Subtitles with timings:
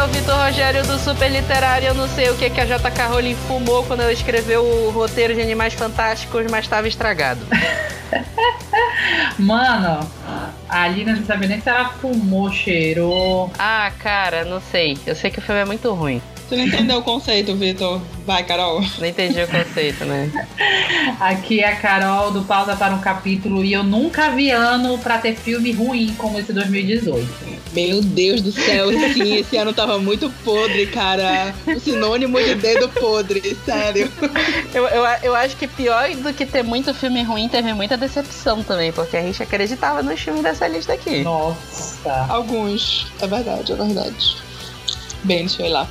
[0.00, 1.88] é o Vitor Rogério do Super Literário.
[1.88, 5.34] Eu não sei o que, que a JK Rowling fumou quando ela escreveu o roteiro
[5.34, 7.40] de Animais Fantásticos, mas estava estragado.
[9.38, 10.00] Mano,
[10.70, 13.52] a Alina não sabe nem se ela fumou, cheirou.
[13.58, 14.96] Ah, cara, não sei.
[15.06, 16.22] Eu sei que o filme é muito ruim.
[16.50, 18.00] Você não entendeu o conceito, Vitor.
[18.26, 18.82] Vai, Carol.
[18.98, 20.28] Não entendi o conceito, né?
[21.20, 25.18] Aqui é a Carol do Pausa para um Capítulo e eu nunca vi ano pra
[25.18, 27.24] ter filme ruim como esse 2018.
[27.72, 31.54] Meu Deus do céu, sim, esse ano tava muito podre, cara.
[31.68, 34.10] O sinônimo de dedo podre, sério.
[34.74, 38.64] Eu, eu, eu acho que pior do que ter muito filme ruim, teve muita decepção
[38.64, 41.22] também, porque a gente acreditava nos filmes dessa lista aqui.
[41.22, 42.26] Nossa.
[42.28, 44.49] Alguns, é verdade, é verdade.
[45.24, 45.86] Bem, deixa eu ir lá.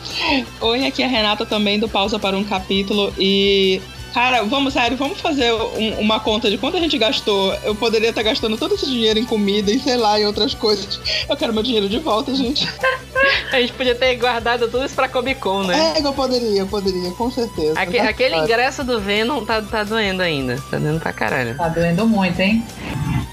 [0.61, 3.81] Oi, aqui é a Renata também do Pausa para um Capítulo e.
[4.11, 7.53] Cara, vamos sério, vamos fazer um, uma conta de quanto a gente gastou.
[7.63, 10.99] Eu poderia estar gastando todo esse dinheiro em comida e sei lá, em outras coisas.
[11.29, 12.67] Eu quero meu dinheiro de volta, gente.
[13.53, 15.93] A gente podia ter guardado tudo isso pra Comic Con, né?
[15.97, 17.79] É, eu poderia, eu poderia, com certeza.
[17.79, 20.55] Aque- aquele ingresso do Venom tá, tá doendo ainda.
[20.71, 21.55] Tá doendo pra caralho.
[21.55, 22.63] Tá doendo muito, hein?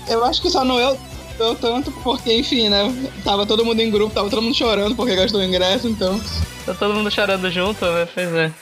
[0.08, 0.98] Eu acho que só não eu,
[1.42, 2.92] eu tanto, porque, enfim, né?
[3.24, 6.20] Tava todo mundo em grupo, tava todo mundo chorando porque gastou o ingresso, então.
[6.64, 8.08] Tá todo mundo chorando junto, né?
[8.14, 8.52] Pois é.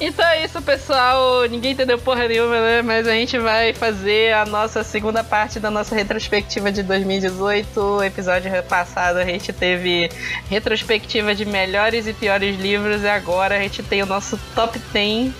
[0.00, 1.44] Então é isso, pessoal.
[1.48, 2.82] Ninguém entendeu porra nenhuma, né?
[2.82, 7.80] Mas a gente vai fazer a nossa segunda parte da nossa retrospectiva de 2018.
[7.80, 10.10] O episódio passado a gente teve
[10.50, 15.32] retrospectiva de melhores e piores livros e agora a gente tem o nosso top 10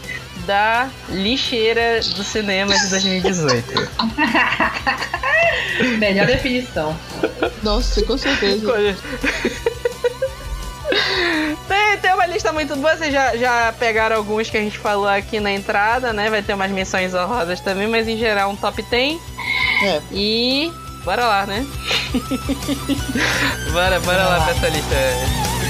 [0.47, 3.91] da lixeira do cinema de 2018.
[5.99, 6.97] Melhor definição.
[7.63, 8.97] Nossa, com certeza.
[11.67, 15.09] Tem, tem uma lista muito boa, vocês já, já pegaram alguns que a gente falou
[15.09, 16.31] aqui na entrada, né?
[16.31, 19.21] Vai ter umas menções honrosas também, mas em geral um top 10.
[19.83, 20.01] É.
[20.13, 20.73] E
[21.05, 21.67] bora lá, né?
[23.73, 24.95] bora, bora lá pra essa lista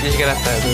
[0.03, 0.65] desgraçada.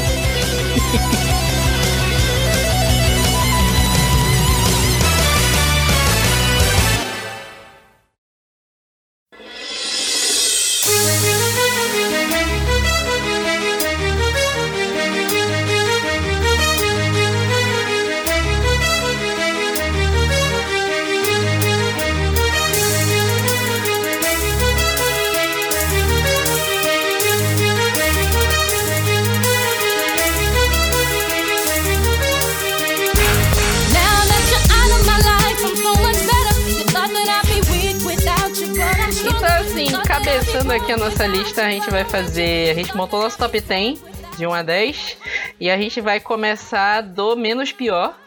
[40.91, 42.71] Aqui a nossa lista, a gente vai fazer.
[42.71, 44.03] A gente montou nosso top 10
[44.37, 45.17] de 1 a 10.
[45.61, 48.19] E a gente vai começar do menos pior.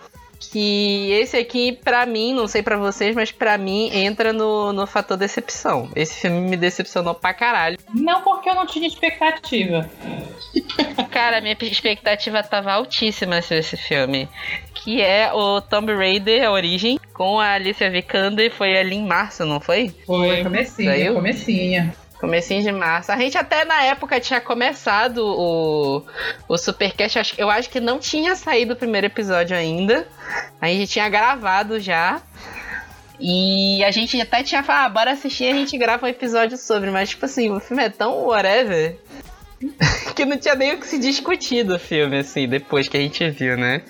[0.52, 4.86] Que esse aqui, pra mim, não sei pra vocês, mas pra mim entra no, no
[4.86, 5.90] fator decepção.
[5.96, 7.78] Esse filme me decepcionou pra caralho.
[7.94, 9.90] Não porque eu não tinha expectativa.
[11.12, 14.28] Cara, minha expectativa tava altíssima sobre esse filme.
[14.74, 18.52] Que é o Tomb Raider, a origem, com a Alicia Vikander.
[18.54, 19.96] Foi ali em março, não foi?
[20.06, 21.14] Foi comecinho, Saiu?
[21.14, 22.03] comecinho.
[22.24, 23.12] Comecinho de março.
[23.12, 26.02] A gente até na época tinha começado o,
[26.48, 27.36] o Supercast.
[27.38, 30.08] Eu acho que não tinha saído o primeiro episódio ainda.
[30.62, 32.22] A gente tinha gravado já.
[33.20, 36.56] E a gente até tinha falado, ah, bora assistir e a gente grava um episódio
[36.56, 36.90] sobre.
[36.92, 38.98] Mas, tipo assim, o filme é tão whatever.
[40.16, 43.30] que não tinha nem o que se discutir do filme, assim, depois que a gente
[43.32, 43.82] viu, né?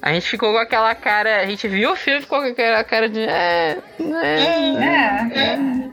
[0.00, 1.42] A gente ficou com aquela cara.
[1.42, 3.20] A gente viu o filme e ficou com aquela cara de.
[3.20, 3.78] É.
[4.00, 4.40] É.
[4.80, 5.38] É.
[5.38, 5.85] é.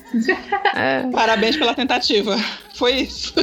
[1.11, 2.35] Parabéns pela tentativa.
[2.75, 3.33] Foi isso.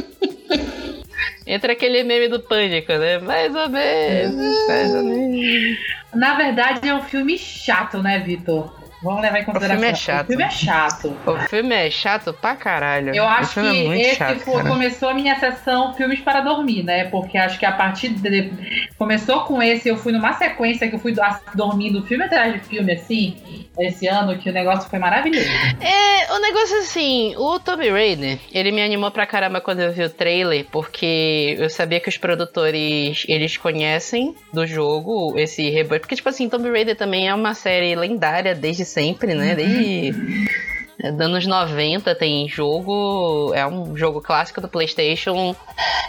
[1.45, 3.17] Entra aquele meme do pânico, né?
[3.19, 5.77] Mais ou menos, mais ou menos.
[6.13, 8.79] Na verdade, é um filme chato, né, Vitor?
[9.03, 9.79] Vamos levar em consideração.
[9.79, 10.25] filme é chato.
[10.25, 11.17] O filme é chato.
[11.25, 13.15] O filme é chato pra caralho.
[13.15, 16.19] Eu o acho filme que é muito esse chato, foi- começou a minha sessão filmes
[16.19, 17.05] para dormir, né?
[17.05, 18.53] Porque acho que a partir de.
[18.99, 21.21] Começou com esse, eu fui numa sequência que eu fui do-
[21.55, 25.47] dormindo filme atrás de filme, assim, esse ano, que o negócio foi maravilhoso.
[25.81, 30.03] É, o negócio assim, o Tomb Raider, ele me animou pra caramba quando eu vi
[30.03, 36.15] o trailer, porque eu sabia que os produtores, eles conhecem do jogo esse reboot, porque
[36.15, 39.55] tipo assim, Tomb Raider também é uma série lendária desde sempre, né?
[39.55, 40.70] Desde é, dos
[41.03, 45.55] anos 90 tem jogo, é um jogo clássico do PlayStation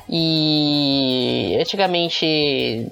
[0.09, 2.87] e antigamente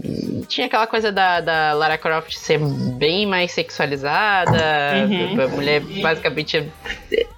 [0.49, 4.61] tinha aquela coisa da, da Lara Croft ser bem mais sexualizada,
[5.09, 5.41] Uhum.
[5.43, 6.71] a mulher basicamente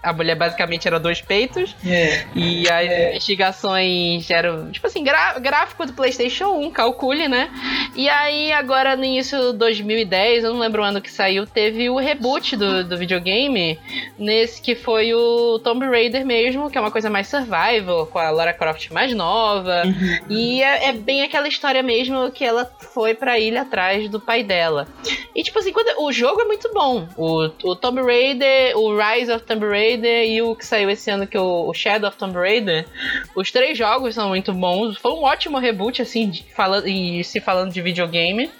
[0.02, 1.76] a mulher basicamente era dois peitos.
[1.86, 2.24] É.
[2.34, 7.48] E as investigações eram, tipo assim, gra- gráfico do PlayStation 1, calcule, né?
[7.94, 11.88] E aí, agora no início de 2010, eu não lembro o ano que saiu, teve
[11.88, 13.78] o reboot do, do videogame,
[14.18, 18.30] nesse que foi o Tomb Raider mesmo, que é uma coisa mais survival, com a
[18.30, 19.82] Lara Croft mais nova.
[20.28, 24.42] E é, é bem aquela história mesmo que ela foi pra ilha atrás do pai
[24.42, 24.86] dela.
[25.34, 27.08] E tipo assim, quando, o jogo é muito bom.
[27.16, 31.26] O, o Tomb Raider, o Rise of Tomb Raider e o que saiu esse ano,
[31.26, 32.86] que é o, o Shadow of Tomb Raider.
[33.34, 34.96] Os três jogos são muito bons.
[34.98, 38.50] Foi um ótimo reboot, assim, de, fala, e se falando de videogame.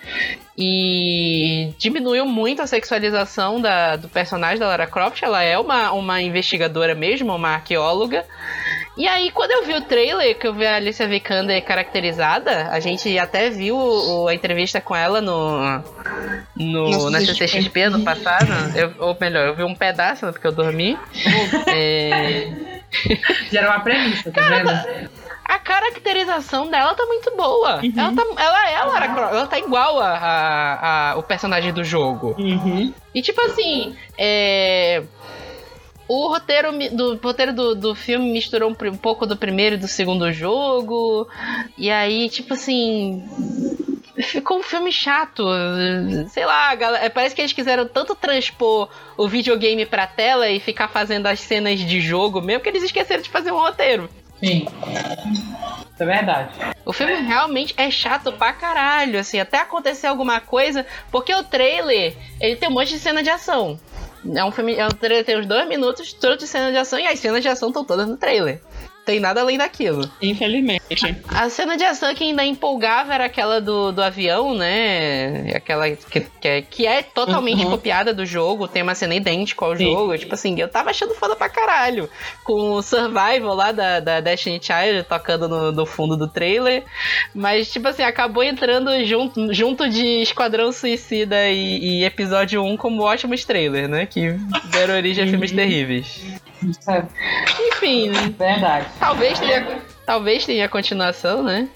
[0.56, 5.22] E diminuiu muito a sexualização da, do personagem da Lara Croft.
[5.22, 8.25] Ela é uma, uma investigadora mesmo, uma arqueóloga.
[8.96, 12.78] E aí, quando eu vi o trailer, que eu vi a Alicia Vikander caracterizada, a
[12.78, 15.82] gente até viu o- a entrevista com ela no,
[16.55, 17.48] no, na CCXP.
[17.48, 18.46] CCXP ano passado.
[18.76, 20.98] Eu- ou melhor, eu vi um pedaço, né, porque eu dormi.
[21.75, 22.52] É,
[23.50, 24.70] Já era uma premissa, tá vendo?
[25.54, 27.81] A caracterização dela tá muito boa.
[27.96, 31.72] Ela, tá, ela é a Lara Croft, ela tá igual a, a- a- o personagem
[31.72, 32.34] do jogo.
[32.38, 32.93] Uhum.
[33.14, 35.02] E tipo assim, é.
[36.08, 39.88] O roteiro do, roteiro do, do filme misturou um, um pouco do primeiro e do
[39.88, 41.26] segundo jogo.
[41.78, 43.22] E aí, tipo assim.
[44.19, 45.43] Ficou um filme chato.
[46.28, 50.88] Sei lá, galera- parece que eles quiseram tanto transpor o videogame pra tela e ficar
[50.88, 54.08] fazendo as cenas de jogo mesmo que eles esqueceram de fazer um roteiro.
[54.42, 54.66] Sim.
[55.98, 56.50] É verdade.
[56.84, 62.16] O filme realmente é chato pra caralho, assim, até acontecer alguma coisa, porque o trailer,
[62.40, 63.78] ele tem um monte de cena de ação.
[64.34, 66.98] É um filme, é um trailer tem uns dois minutos, todo de cena de ação,
[66.98, 68.60] e as cenas de ação estão todas no trailer.
[69.04, 70.08] Tem nada além daquilo.
[70.22, 70.82] Infelizmente.
[71.28, 75.52] A cena de ação que ainda empolgava era aquela do, do avião, né?
[75.56, 77.70] Aquela que, que, é, que é totalmente Uhum.
[77.70, 79.90] copiada do jogo, tem uma cena idêntica ao Sim.
[79.93, 80.16] jogo.
[80.16, 82.08] Tipo assim, eu tava achando foda pra caralho.
[82.44, 86.84] Com o Survival lá da, da Destiny Child tocando no, no fundo do trailer.
[87.34, 93.02] Mas, tipo assim, acabou entrando junto, junto de Esquadrão Suicida e, e episódio 1 como
[93.02, 94.06] ótimos trailers, né?
[94.06, 94.37] Que
[94.70, 96.22] deram origem a filmes terríveis.
[96.62, 97.05] Isso é
[97.69, 98.87] Enfim, verdade.
[98.98, 101.68] Talvez tenha, talvez tenha continuação, né?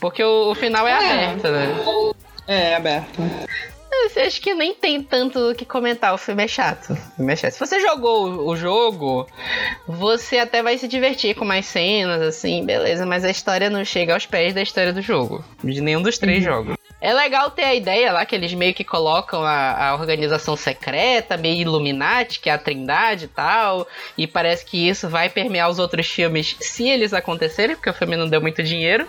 [0.00, 0.96] Porque o, o final é, É.
[1.26, 1.76] aberto, né?
[2.46, 3.20] É, aberto.
[4.16, 6.14] Eu acho que nem tem tanto o que comentar.
[6.14, 6.92] O filme é chato.
[6.92, 7.52] O filme é chato.
[7.52, 9.26] Se você jogou o- o jogo,
[9.88, 13.04] você até vai se divertir com mais cenas, assim, beleza.
[13.04, 15.44] Mas a história não chega aos pés da história do jogo.
[15.64, 16.76] De nenhum dos três jogos.
[17.00, 21.36] É legal ter a ideia lá que eles meio que colocam a, a organização secreta,
[21.36, 23.86] meio Illuminati, que é a Trindade e tal.
[24.16, 28.16] E parece que isso vai permear os outros filmes se eles acontecerem, porque o filme
[28.16, 29.06] não deu muito dinheiro.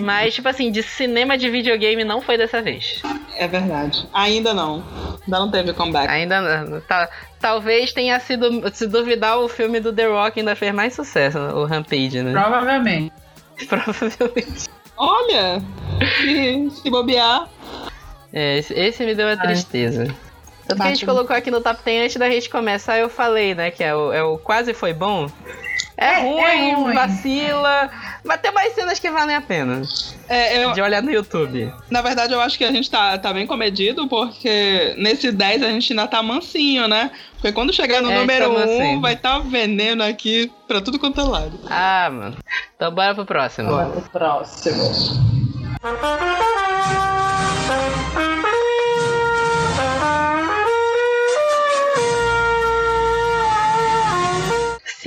[0.00, 3.02] Mas, tipo assim, de cinema de videogame não foi dessa vez.
[3.36, 4.08] É verdade.
[4.14, 4.82] Ainda não.
[5.22, 6.08] Ainda não teve comeback.
[6.08, 6.80] Ainda não.
[6.80, 8.48] Tá, talvez tenha sido.
[8.72, 12.32] Se duvidar, o filme do The Rock ainda fez mais sucesso, o Rampage, né?
[12.32, 13.12] Provavelmente.
[13.68, 14.79] Provavelmente.
[15.02, 15.62] Olha,
[16.20, 17.48] se, se bobear.
[18.30, 19.46] É, esse, esse me deu uma Ai.
[19.46, 20.14] tristeza.
[20.68, 23.54] Tanto que a gente colocou aqui no Top 10 antes da gente começar, eu falei,
[23.54, 23.70] né?
[23.70, 25.26] Que é o, é o quase foi bom.
[26.00, 26.94] É, É, ruim, é ruim.
[26.94, 27.90] vacila,
[28.24, 29.82] mas tem mais cenas que valem a pena
[30.30, 31.70] É, eu, de olhar no YouTube.
[31.90, 35.68] na verdade, eu acho que a gente tá, tá bem comedido, porque nesse 10 a
[35.68, 37.10] gente ainda tá mansinho, né?
[37.34, 39.00] Porque quando chegar no É, número tá 1, mansinho.
[39.02, 41.60] vai estar tá veneno aqui pra tudo quanto é lado.
[41.68, 42.36] Ah, mano.
[42.76, 43.68] Então bora pro próximo.
[43.68, 44.80] Bora pro próximo.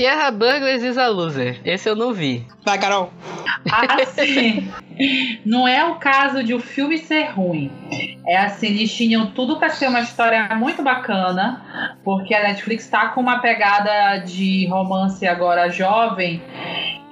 [0.04, 1.62] Sierra Burglars is a Loser.
[1.64, 2.46] Esse eu não vi.
[2.66, 3.14] Vai, Carol.
[3.72, 4.70] Assim,
[5.46, 7.72] não é o caso de o filme ser ruim.
[8.28, 13.08] É assim, eles tinham tudo pra ser uma história muito bacana, porque a Netflix tá
[13.08, 16.42] com uma pegada de romance agora jovem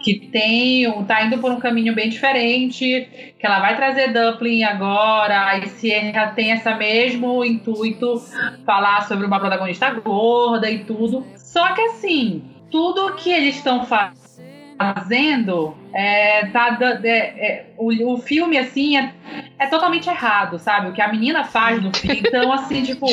[0.04, 5.60] que tem, tá indo por um caminho bem diferente, que ela vai trazer Dumpling agora,
[5.60, 8.22] e Sierra tem essa mesmo intuito,
[8.66, 11.26] falar sobre uma protagonista gorda e tudo.
[11.38, 18.58] Só que assim, tudo que eles estão fazendo é, tá, é, é, o, o filme
[18.58, 19.14] assim é,
[19.60, 20.90] é totalmente errado, sabe?
[20.90, 22.22] O que a menina faz no filme.
[22.26, 23.06] Então, assim, tipo,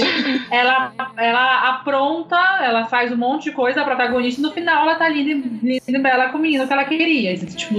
[0.51, 4.95] ela, ela apronta, ela faz um monte de coisa, a protagonista, e no final ela
[4.95, 7.33] tá linda, linda e bela com o menino que ela queria.
[7.35, 7.75] Assim, tipo,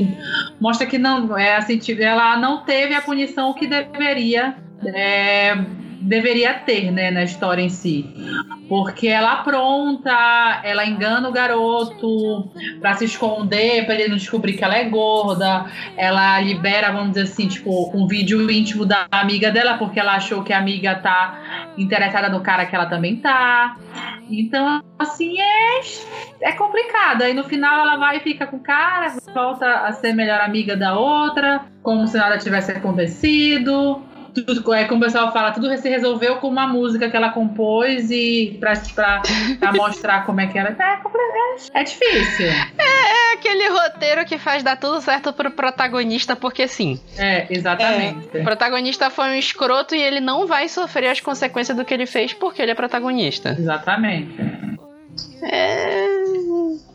[0.59, 4.55] mostra que não, é assim, tipo, ela não teve a punição que deveria.
[4.85, 5.55] É,
[6.09, 8.03] deveria ter, né, na história em si.
[8.67, 10.11] Porque ela apronta,
[10.63, 12.49] ela engana o garoto
[12.81, 15.67] pra se esconder, pra ele não descobrir que ela é gorda.
[15.95, 20.43] Ela libera, vamos dizer assim, tipo, um vídeo íntimo da amiga dela, porque ela achou
[20.43, 23.77] que a amiga tá interessada no cara que ela também tá.
[24.29, 25.79] Então, assim, é,
[26.41, 27.21] é complicado.
[27.21, 30.75] Aí no final ela vai e fica com o cara, volta a ser melhor amiga
[30.75, 34.01] da outra, como se nada tivesse acontecido.
[34.45, 38.09] Tudo, é como o pessoal fala, tudo se resolveu com uma música que ela compôs
[38.11, 39.21] e pra, pra,
[39.59, 40.75] pra mostrar como é que era.
[40.79, 42.47] É, é, é difícil.
[42.47, 46.99] É aquele roteiro que faz dar tudo certo pro protagonista, porque sim.
[47.17, 48.37] É, exatamente.
[48.37, 52.05] O protagonista foi um escroto e ele não vai sofrer as consequências do que ele
[52.05, 53.55] fez porque ele é protagonista.
[53.57, 54.35] Exatamente.
[55.41, 56.18] É.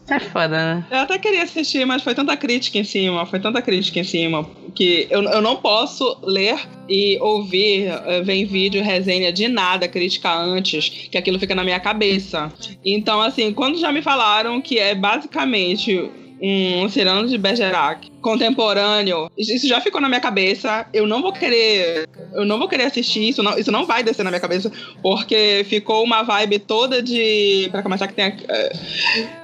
[0.08, 0.86] É foda, né?
[0.90, 4.48] Eu até queria assistir, mas foi tanta crítica em cima, foi tanta crítica em cima,
[4.74, 6.58] que eu, eu não posso ler
[6.88, 11.64] e ouvir, eh, ver em vídeo, resenha de nada, crítica antes, que aquilo fica na
[11.64, 12.52] minha cabeça.
[12.84, 16.10] Então, assim, quando já me falaram que é basicamente
[16.44, 20.86] um Cirano de Bergerac contemporâneo, isso já ficou na minha cabeça.
[20.94, 24.22] Eu não vou querer, eu não vou querer assistir isso, não, isso não vai descer
[24.24, 24.72] na minha cabeça,
[25.02, 28.72] porque ficou uma vibe toda de, Pra começar que tem a- é,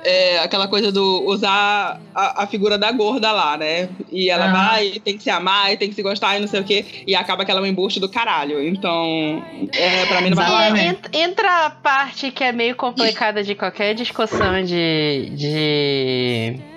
[0.05, 3.89] é, aquela coisa do usar a, a figura da gorda lá, né?
[4.11, 4.53] E ela Aham.
[4.69, 6.85] vai, tem que se amar, e tem que se gostar e não sei o quê,
[7.07, 8.63] e acaba que ela é um embuste do caralho.
[8.67, 9.43] Então,
[9.75, 10.79] é, pra mim não vai rolar.
[10.87, 15.31] Ent- Entra a parte que é meio complicada de qualquer discussão de.
[15.35, 16.70] de...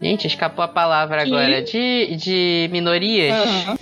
[0.00, 1.62] Gente, escapou a palavra agora.
[1.62, 3.34] De, de minorias.
[3.34, 3.78] Aham,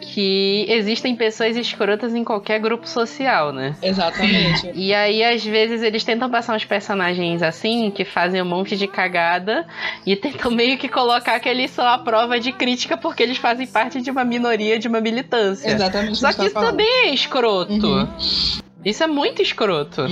[0.00, 3.76] Que existem pessoas escrotas em qualquer grupo social, né?
[3.82, 4.72] exatamente.
[4.74, 8.88] E aí, às vezes, eles tentam passar uns personagens assim, que fazem um monte de
[8.88, 9.66] cagada,
[10.06, 13.66] e tentam meio que colocar que eles são a prova de crítica porque eles fazem
[13.66, 15.70] parte de uma minoria, de uma militância.
[15.70, 16.18] Exatamente.
[16.18, 16.70] Só que isso falando.
[16.70, 17.72] também é escroto.
[17.72, 18.08] Uhum.
[18.84, 20.06] Isso é muito escroto.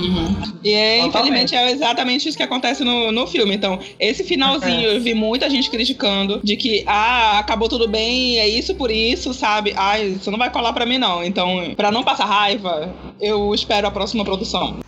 [0.62, 3.54] E é, infelizmente é exatamente isso que acontece no, no filme.
[3.54, 8.49] Então, esse finalzinho eu vi muita gente criticando de que, ah, acabou tudo bem, é
[8.49, 9.73] isso por isso, sabe?
[9.76, 11.23] Ai, isso não vai colar pra mim, não.
[11.23, 14.78] Então, pra não passar raiva, eu espero a próxima produção.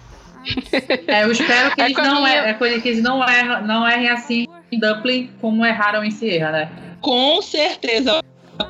[1.06, 3.66] É, eu espero que É eles não, minha- é, é coisa que eles não, erram,
[3.66, 6.70] não errem assim em Dublin como erraram em Sierra, né?
[7.00, 8.23] Com certeza.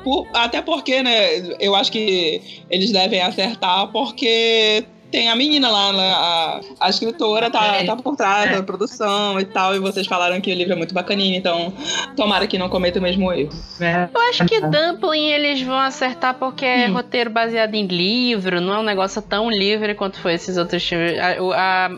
[0.03, 5.91] Por- até porque, né, eu acho que eles devem acertar porque tem a menina lá,
[5.93, 7.83] né, a, a escritora tá, É.
[7.83, 8.55] tá por trás É.
[8.57, 11.73] da produção e tal, e vocês falaram que o livro é muito bacaninho, então
[12.15, 13.49] tomara que não cometa o mesmo erro.
[13.79, 14.07] É.
[14.13, 16.93] Eu acho que Dumpling eles vão acertar porque é Hum.
[16.93, 21.17] roteiro baseado em livro, não é um negócio tão livre quanto foi esses outros filmes.
[21.19, 21.89] A, a-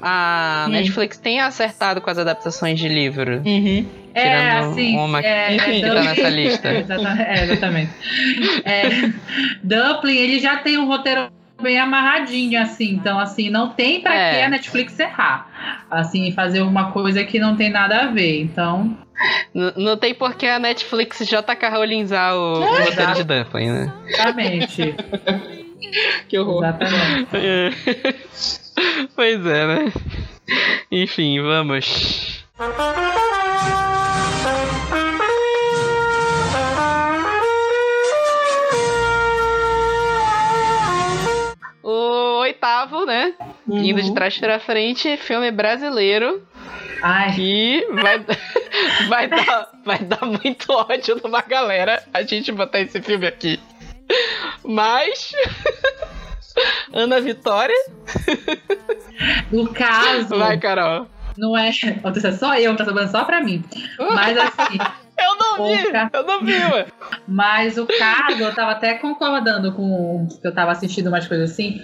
[0.63, 0.71] a Hum.
[0.71, 3.41] Netflix tem acertado com as adaptações de livro.
[3.45, 3.85] Uhum.
[4.13, 4.97] É, Tirando assim.
[4.97, 6.73] uma é, Enfim, é que tá nessa lista.
[6.73, 7.21] Exatamente.
[7.21, 7.91] É, exatamente.
[8.65, 9.11] É,
[9.63, 11.29] Dumpling, ele já tem um roteiro
[11.61, 12.91] bem amarradinho, assim.
[12.93, 14.35] Então, assim, não tem pra É.
[14.39, 15.85] que a Netflix errar.
[15.89, 18.41] Assim, fazer uma coisa que não tem nada a ver.
[18.41, 18.97] Então,
[19.53, 23.17] N- não tem por que a Netflix JK Rowlingzar o, o roteiro exato.
[23.17, 23.93] de Dumpling, né?
[24.07, 24.95] exatamente.
[26.29, 26.63] Que horror.
[26.63, 27.27] exatamente.
[29.15, 29.91] pois é, né?
[30.89, 32.45] Enfim, vamos.
[43.67, 43.81] Né?
[43.81, 46.45] Indo de trás pra frente, filme brasileiro
[47.01, 48.19] Ai, que vai,
[49.09, 53.59] vai, dar, vai dar muito ódio numa galera a gente botar esse filme aqui.
[54.63, 55.31] Mas.
[56.93, 57.75] Ana Vitória.
[59.51, 61.07] no caso, Vai, Carol.
[61.37, 61.71] não é.
[62.37, 63.63] Só eu, tá sobrando só pra mim.
[63.97, 64.77] Mas assim.
[65.23, 65.83] Eu não vi!
[65.83, 66.09] Porra.
[66.13, 66.85] Eu não vi, ué.
[67.27, 71.79] Mas o caso, eu tava até concordando com que eu tava assistindo umas coisas assim.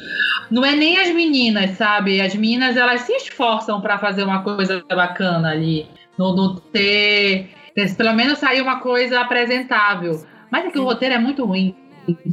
[0.49, 2.21] Não é nem as meninas, sabe?
[2.21, 5.87] As meninas, elas se esforçam pra fazer uma coisa bacana ali.
[6.17, 10.25] No, no ter, ter- Pelo menos sair uma coisa apresentável.
[10.49, 11.75] Mas é que o roteiro é muito ruim.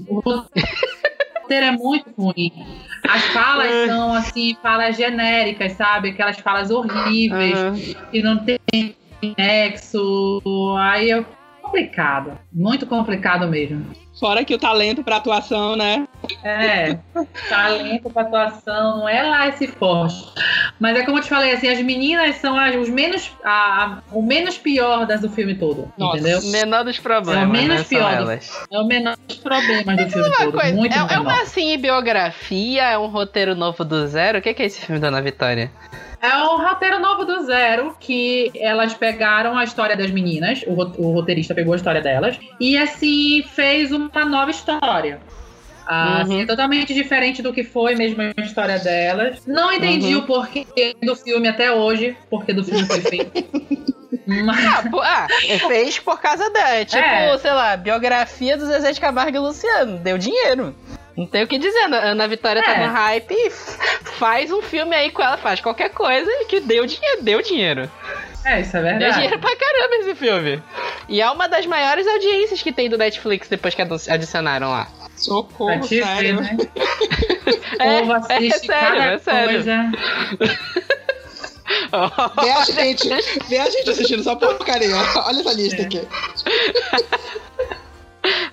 [0.09, 2.53] O roteiro é muito ruim.
[3.07, 6.11] As falas são, assim, falas genéricas, sabe?
[6.11, 7.75] Aquelas falas horríveis Aham.
[8.11, 8.59] que não tem
[9.39, 10.41] nexo.
[10.79, 11.25] Aí é
[11.63, 12.39] complicado.
[12.53, 13.85] Muito complicado mesmo.
[14.19, 16.07] Fora que o talento pra atuação, né?
[16.45, 16.97] É,
[17.49, 20.15] talento pra atuação não é lá esse forte.
[20.79, 23.51] Mas é como eu te falei, assim, as meninas são as, os menos, a,
[23.85, 26.19] a- o menos pior das do filme todo, Nossa.
[26.19, 26.41] entendeu?
[26.51, 27.77] Menor dos problemas, É o menos né?
[27.79, 28.31] São pior do-.
[28.31, 31.21] É o menor dos problemas do filme Uma todo, coisa, muito é, é menor.
[31.21, 34.39] uma assim biografia, é um roteiro novo do zero.
[34.39, 35.71] O que que é esse filme da Ana Vitória?
[36.23, 41.13] É um roteiro novo do zero, que elas pegaram a história das meninas, o, o
[41.13, 45.21] roteirista pegou a história delas, e assim, fez uma nova história.
[45.87, 46.41] Assim, Uhum.
[46.43, 49.47] é totalmente diferente do que foi mesmo a história delas.
[49.47, 50.21] Não entendi Uhum.
[50.23, 53.33] o porquê do filme até hoje, porquê do filme foi feito.
[54.27, 55.27] Mas, Ah, pô, ah,
[55.69, 56.77] fez por causa dela.
[56.77, 57.37] É Tipo, É.
[57.37, 59.99] sei lá, biografia do Zezé de Camargo e Luciano.
[59.99, 60.75] Deu dinheiro.
[61.15, 61.85] Não tem o que dizer.
[61.93, 62.87] A Ana Vitória tá É.
[62.87, 63.51] no hype e
[64.19, 67.23] faz um filme aí com ela, faz qualquer coisa que deu dinheiro.
[67.23, 67.91] Deu dinheiro.
[68.45, 69.15] É, isso é Deu verdade.
[69.15, 70.63] dinheiro pra caramba esse filme.
[71.09, 74.87] E é uma das maiores audiências que tem do Netflix depois que adicionaram lá.
[74.99, 76.41] Pra Socorro, ver, sério.
[76.41, 76.57] né?
[77.75, 79.51] O É, povo assiste é sério, cada é sério.
[79.51, 79.93] coisa.
[82.43, 83.09] Vê a gente,
[83.49, 84.95] vê a gente assistindo só porcaria.
[85.27, 85.85] Olha essa lista É.
[85.85, 86.01] aqui.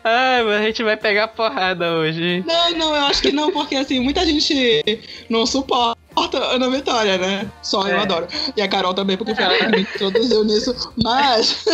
[0.04, 2.44] Ai, mas a gente vai pegar porrada hoje.
[2.46, 6.01] Não, não, eu acho que não, porque assim, muita gente não suporta
[6.38, 7.46] a Ana Vitória, né?
[7.62, 8.02] Só eu É.
[8.02, 8.28] adoro.
[8.56, 10.92] E a Carol também, porque foi ela que me introduziu nisso.
[11.04, 11.66] Mas,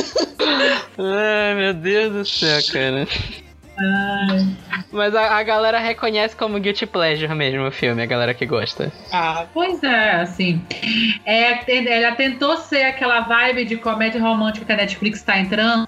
[0.97, 3.07] Ai, meu Deus do céu, cara.
[3.79, 4.47] Ai.
[4.91, 8.91] Mas a, a galera reconhece como Guilty Pleasure mesmo o filme, a galera que gosta.
[9.11, 10.61] ah, Pois é, assim.
[11.25, 11.61] É,
[12.01, 15.87] ela tentou ser aquela vibe de comédia romântica que a Netflix tá entrando,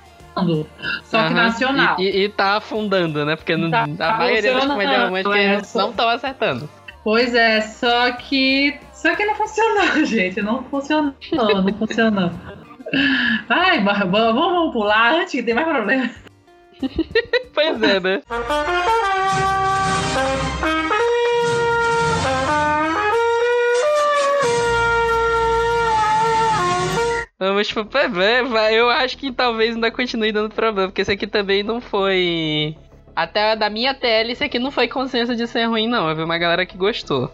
[1.04, 1.96] só que nacional.
[2.00, 3.36] E, e- e tá afundando, né?
[3.36, 3.56] Porque
[3.98, 5.36] Tá a maioria das comédias românticas
[5.76, 6.70] é, não estão acertando.
[7.04, 8.78] Pois é, só que.
[8.94, 10.42] Só que não funcionou, gente.
[10.42, 12.32] Não funcionou, não funcionou.
[13.48, 16.10] Ai, mas vamos, vamos pular antes que tem mais problema.
[17.54, 18.22] Pois é, né?
[27.38, 28.72] Vamos pro problema.
[28.72, 32.76] Eu acho que talvez ainda continue dando problema, porque esse aqui também não foi.
[33.16, 36.10] Até da minha TL, esse aqui não foi consenso de ser ruim, não.
[36.10, 37.32] Eu vi uma galera que gostou.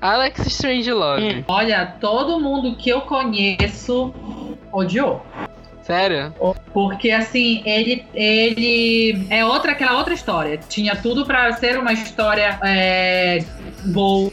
[0.00, 1.44] Alex Strangelove.
[1.48, 4.14] Olha, todo mundo que eu conheço
[4.72, 5.24] odiou.
[5.82, 6.34] Sério?
[6.72, 10.58] Porque assim, ele, ele é outra aquela outra história.
[10.68, 13.44] Tinha tudo pra ser uma história é,
[13.84, 14.32] boa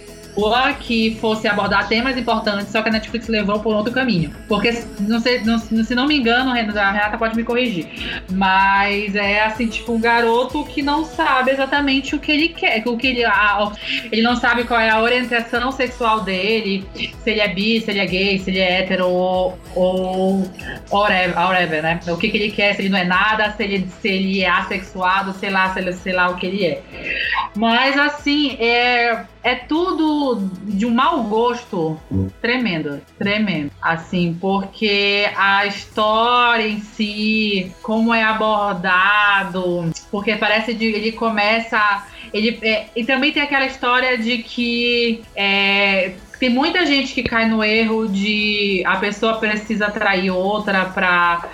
[0.79, 4.31] que fosse abordar temas importantes, só que a Netflix levou por outro caminho.
[4.47, 7.87] Porque não sei, não- se não me engano, a Renata pode me corrigir,
[8.31, 12.97] mas é assim tipo um garoto que não sabe exatamente o que ele quer, o
[12.97, 13.71] que ele, a-
[14.11, 17.99] ele não sabe qual é a orientação sexual dele, se ele é bi, se ele
[17.99, 20.51] é gay, se ele é hétero ou, ou
[20.91, 21.99] whatever, whatever, né?
[22.07, 24.49] O que, que ele quer, se ele não é nada, se ele, se ele é
[24.49, 26.81] assexuado, sei lá, sei lá, sei lá o que ele é.
[27.55, 31.99] Mas assim, é, é tudo de um mau gosto
[32.41, 33.71] tremendo, tremendo.
[33.81, 42.07] Assim, porque a história em si, como é abordado, porque parece de ele começa.
[42.33, 47.47] Ele, é, e também tem aquela história de que é, tem muita gente que cai
[47.47, 51.49] no erro de a pessoa precisa atrair outra pra,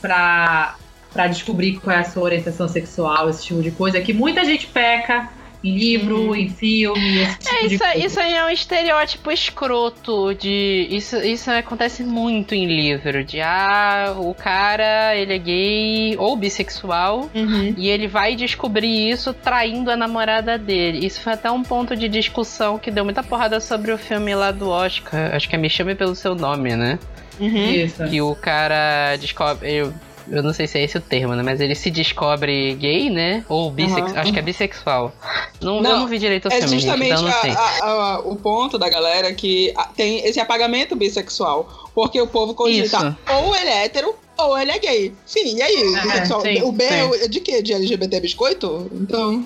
[0.00, 0.76] pra,
[1.12, 4.68] pra descobrir qual é a sua orientação sexual, esse tipo de coisa, que muita gente
[4.68, 5.28] peca
[5.64, 10.88] em livro, em filme, esse tipo É, isso, isso aí é um estereótipo escroto de.
[10.90, 13.24] Isso, isso acontece muito em livro.
[13.24, 17.30] De ah, o cara ele é gay ou bissexual.
[17.34, 17.74] uhum.
[17.76, 21.06] E ele vai descobrir isso traindo a namorada dele.
[21.06, 24.50] Isso foi até um ponto de discussão que deu muita porrada sobre o filme lá
[24.50, 25.34] do Oscar.
[25.34, 26.98] Acho que é Me Chame Pelo Seu Nome, né?
[27.40, 27.70] Uhum.
[27.70, 28.04] Isso.
[28.04, 29.72] Que o cara descobre.
[29.72, 29.92] Eu,
[30.30, 31.42] eu não sei se é esse o termo, né?
[31.42, 33.44] Mas ele se descobre gay, né?
[33.48, 34.10] Ou bissexual.
[34.12, 34.18] Uhum.
[34.20, 35.12] Acho que é bissexual.
[35.60, 37.50] Não, eu Não, não vi direito o É filme, gente, justamente então eu não sei.
[37.50, 41.90] a- a- a- o ponto da galera que tem esse apagamento bissexual.
[41.94, 43.16] Porque o povo cogita Isso.
[43.44, 45.14] ou ele é hétero ou ele é gay.
[45.26, 45.76] Sim, e aí?
[45.76, 46.40] É, bissexual?
[46.40, 46.94] sim, o B sim.
[46.94, 47.60] é o- é de quê?
[47.62, 48.90] De LGBT biscoito?
[48.94, 49.44] Então.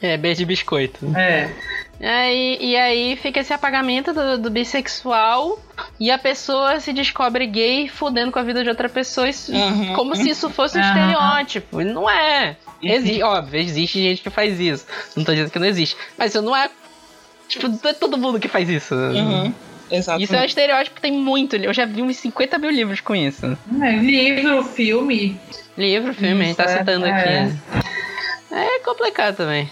[0.00, 1.04] É, beijo de biscoito.
[1.16, 1.50] É.
[2.00, 5.58] Aí, e aí fica esse apagamento do, do bissexual
[5.98, 9.94] e a pessoa se descobre gay fudendo com a vida de outra pessoa, isso- Aham.
[9.94, 10.88] como se isso fosse um Aham.
[10.88, 11.80] estereótipo.
[11.80, 12.56] E não é.
[12.80, 14.86] Exi óbvio, existe gente que faz isso.
[15.16, 15.96] Não tô dizendo que não existe.
[16.16, 16.70] Mas isso não é.
[17.48, 18.94] Tipo, não é todo mundo que faz isso.
[18.94, 19.52] Uhum.
[20.20, 21.56] Isso é um estereótipo, tem muito.
[21.56, 23.56] Eu já vi uns 50 mil livros com isso.
[23.82, 25.40] É, Livro, filme.
[25.76, 27.10] Livro, filme, a gente tá Isso, é, citando é.
[27.42, 27.56] aqui.
[28.52, 29.68] É complicado também.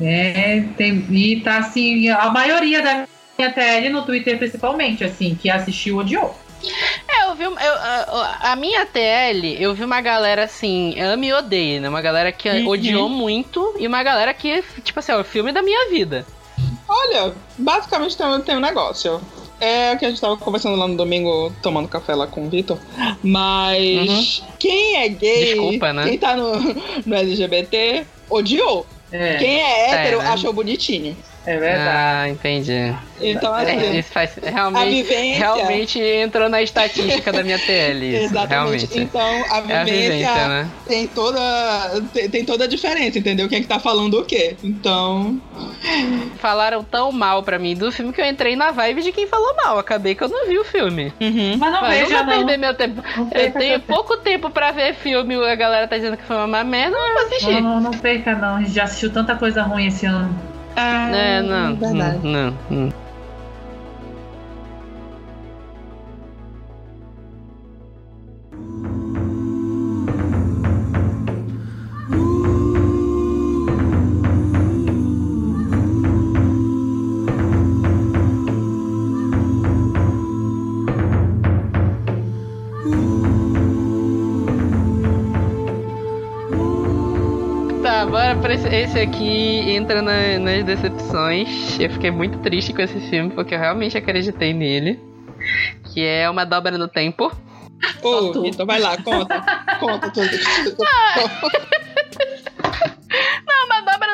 [0.00, 5.48] É, tem, e tá assim, a maioria da minha TL no Twitter principalmente, assim, que
[5.50, 6.34] assistiu odiou.
[7.08, 7.44] É, eu vi.
[7.44, 11.88] eu- a, a minha TL, eu vi uma galera assim, ame e odeia, né?
[11.88, 12.68] Uma galera que Uhum.
[12.68, 16.26] odiou muito e uma galera que, tipo assim, é o filme da minha vida.
[16.86, 19.20] Olha, basicamente tem, tem um negócio.
[19.58, 22.50] É o que a gente tava conversando lá no domingo, tomando café lá com o
[22.50, 22.78] Vitor.
[23.22, 26.04] Mas quem é gay, Desculpa, né?
[26.08, 26.52] quem tá no,
[27.06, 28.86] no LGBT, odiou.
[29.10, 30.30] É, Quem é hétero, É, né?
[30.30, 31.16] achou bonitinho.
[31.50, 31.88] É verdade.
[31.88, 32.94] Ah, entendi.
[33.20, 35.38] Então, É, assim, isso faz, a realmente, vivência.
[35.38, 38.02] realmente entrou na estatística da minha TL.
[38.16, 38.86] Isso, Exatamente.
[38.86, 38.98] Realmente.
[39.00, 40.68] Então, a É a vivência, vivência, né?
[40.86, 41.40] tem, toda,
[42.14, 43.48] tem, tem toda a diferença, entendeu?
[43.48, 44.56] Quem é que tá falando o quê?
[44.62, 45.38] Então.
[46.38, 49.54] Falaram tão mal pra mim do filme que eu entrei na vibe de quem falou
[49.56, 49.78] mal.
[49.78, 51.12] Acabei que eu não vi o filme.
[51.20, 51.56] Uhum.
[51.58, 52.36] Mas não veja, não não.
[52.36, 53.02] perder meu tempo.
[53.32, 56.96] Eu tenho pouco tempo pra ver filme a galera tá dizendo que foi uma merda,
[56.96, 57.50] eu não vou assistir.
[57.52, 58.56] Não, não, não perca, não.
[58.56, 60.34] A gente já assistiu tanta coisa ruim esse ano.
[60.76, 61.76] Ah, É, não.
[61.76, 62.26] Verdade.
[62.26, 62.90] Não, não.
[62.90, 62.96] Tá,
[88.72, 91.78] esse, aqui entra na- nas decepções.
[91.78, 94.98] Eu fiquei muito triste com esse filme porque eu realmente acreditei nele.
[95.92, 97.32] Que é uma dobra no tempo.
[98.02, 99.40] Ô, então vai lá, conta.
[99.80, 100.28] conta tudo.
[100.78, 101.50] Não,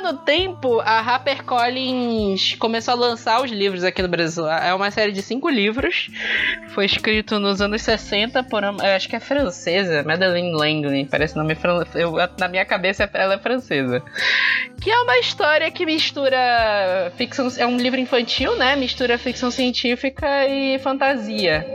[0.06, 4.48] no tempo, a HarperCollins começou a lançar os livros aqui no Brasil.
[4.48, 6.08] É uma série de cinco livros.
[6.68, 11.56] Foi escrito nos anos 60 por uma, acho que é francesa, Madeleine Langley, parece nome
[11.56, 12.08] francês.
[12.38, 14.00] Na minha cabeça ela é francesa.
[14.80, 18.76] Que é uma história que mistura ficção, é um livro infantil, né?
[18.76, 21.66] Mistura ficção científica e fantasia.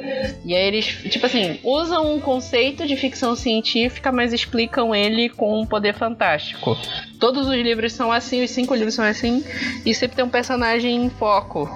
[0.45, 5.59] E aí eles, tipo assim, usam um conceito de ficção científica, mas explicam ele com
[5.59, 6.77] um poder fantástico.
[7.21, 9.45] Todos os livros são assim, os cinco livros são assim,
[9.85, 11.69] e sempre tem um personagem em foco.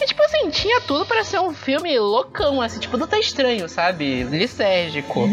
[0.00, 3.68] E tipo assim, tinha tudo pra ser um filme loucão, assim, tipo, não tá estranho,
[3.68, 4.22] sabe?
[4.24, 5.28] Lisérgico.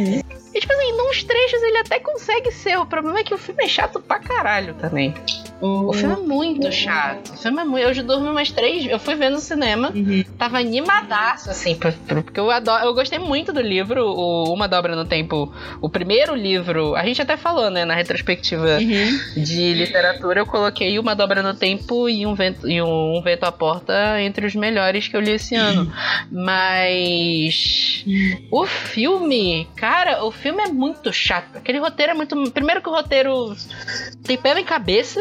[0.53, 2.77] E tipo assim, nos trechos ele até consegue ser.
[2.77, 5.13] O problema é que o filme é chato pra caralho também.
[5.65, 7.29] O filme é muito chato.
[7.33, 7.83] O filme é muito.
[7.87, 8.85] Eu já dormi umas três.
[8.85, 9.91] Eu fui ver no cinema.
[9.95, 10.23] Uhum.
[10.37, 12.83] Tava animadaço, assim, por- por- porque eu adoro.
[12.85, 15.53] Eu gostei muito do livro, o Uma Dobra no Tempo.
[15.79, 16.95] O primeiro livro.
[16.95, 19.41] A gente até falou, né, na retrospectiva Uhum.
[19.43, 23.43] de literatura, eu coloquei Uma Dobra no Tempo e Um Vento, e um, um Vento
[23.45, 25.89] à Porta entre os melhores que eu li esse ano.
[26.29, 28.03] Mas.
[28.51, 31.55] O filme, cara, o filme é muito chato.
[31.57, 32.51] Aquele roteiro é muito.
[32.51, 33.55] Primeiro que o roteiro
[34.23, 35.19] tem pé em cabeça.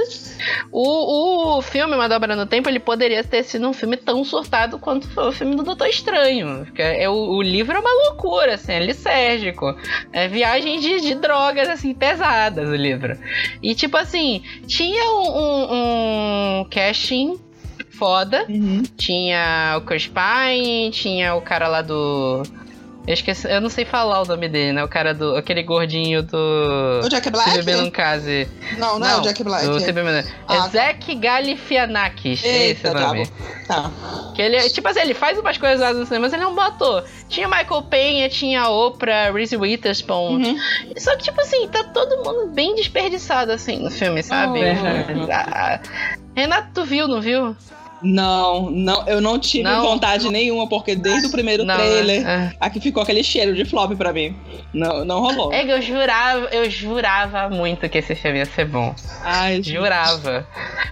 [0.71, 4.79] O, o filme Uma Dobra no Tempo, ele poderia ter sido um filme tão surtado
[4.79, 6.65] quanto foi o filme do Doutor Estranho.
[6.65, 9.77] Porque é, o, o livro é uma loucura, assim, é lisérgico.
[10.13, 13.17] É viagem de, de drogas, assim, pesadas o livro.
[13.63, 17.39] E tipo assim, tinha um, um, um casting
[17.91, 18.45] foda.
[18.49, 18.83] Uhum.
[18.97, 22.43] Tinha o Chris Pine, tinha o cara lá do.
[23.05, 24.85] Eu esqueci, eu não sei falar o nome dele, né?
[24.85, 25.35] O cara do.
[25.35, 27.01] aquele gordinho do.
[27.05, 27.51] O Jack Se Black?
[27.57, 28.49] beber não case.
[28.79, 29.67] Não, não, é o Jack Black.
[29.67, 30.69] do Se Beber Não- Ah, É tá.
[30.69, 32.45] Zack Galifianakis.
[32.45, 33.27] esse Eita, é o nome.
[33.67, 33.91] Tá.
[34.37, 36.55] Que ele, é- tipo assim, ele faz umas coisas no cinema, mas ele é um
[36.55, 37.05] bom ator.
[37.29, 40.37] Tinha Michael Penha, tinha a Oprah, Reese Witherspoon.
[40.37, 40.57] Uhum.
[40.97, 44.61] Só que, tipo assim, tá todo mundo bem desperdiçado, assim, no filme, sabe?
[44.61, 45.51] verdade.
[45.53, 45.81] Ah,
[46.37, 47.57] Renato, tu viu, não viu?
[48.03, 49.83] Não, não, eu não tive Não?
[49.83, 52.53] vontade nenhuma, porque desde o primeiro Não, trailer, né?
[52.61, 54.37] aqui ficou aquele cheiro de flop pra mim.
[54.73, 55.53] Não, não rolou.
[55.53, 58.95] É que eu jurava, eu jurava muito que esse filme ia ser bom.
[59.23, 59.73] Ai, gente.
[59.73, 60.47] Jurava.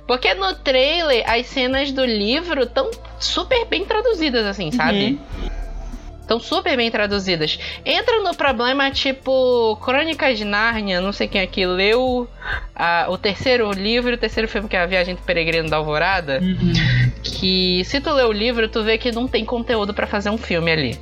[0.06, 5.18] Porque no trailer, as cenas do livro estão super bem traduzidas, assim, sabe?
[6.30, 7.58] Estão super bem traduzidas.
[7.84, 12.28] Entra no problema tipo Crônicas de Nárnia, não sei quem aqui leu
[12.72, 16.38] ah, o terceiro livro, o terceiro filme que é A Viagem do Peregrino da Alvorada.
[16.40, 16.72] Uhum.
[17.20, 20.38] Que se tu lê o livro, tu vê que não tem conteúdo pra fazer um
[20.38, 21.00] filme ali.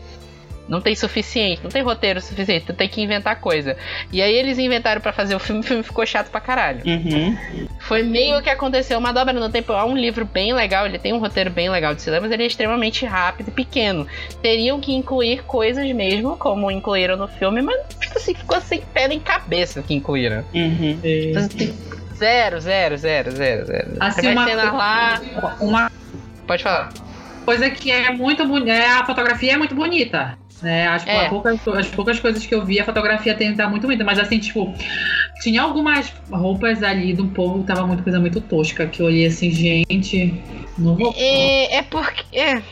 [0.69, 3.77] Não tem suficiente, não tem roteiro suficiente, tu tem que inventar coisa.
[4.13, 6.83] E aí eles inventaram pra fazer o filme, o filme ficou chato pra caralho.
[6.85, 7.37] Uhum.
[7.81, 9.73] Foi meio que aconteceu uma dobra no tempo.
[9.73, 12.43] É um livro bem legal, ele tem um roteiro bem legal de ler, mas ele
[12.43, 14.07] é extremamente rápido e pequeno.
[14.43, 19.09] Teriam que incluir coisas mesmo, como incluíram no filme, mas tipo assim, ficou sem pé
[19.09, 20.45] nem cabeça que incluíram.
[20.55, 20.99] Uhum.
[21.03, 21.49] Então,
[22.15, 23.89] Zero, zero, zero, zero, zero.
[24.01, 25.21] Assim, Você vai uma cenas co- lá.
[25.61, 25.93] Uma
[26.49, 26.89] Pode falar.
[27.45, 29.01] coisa que é muito bonita.
[29.01, 30.37] A fotografia é muito bonita.
[30.63, 30.89] Né?
[30.89, 31.29] As, É.
[31.29, 34.05] poucas, as poucas coisas que eu vi, a fotografia tem tá muito bonita.
[34.05, 34.75] Mas assim, tipo,
[35.41, 38.87] tinha algumas roupas ali do povo, tava muito coisa muito tosca.
[38.87, 40.35] Que eu olhei assim, gente.
[40.77, 41.15] Não vou.
[41.17, 42.25] É, é porque.
[42.37, 42.63] É,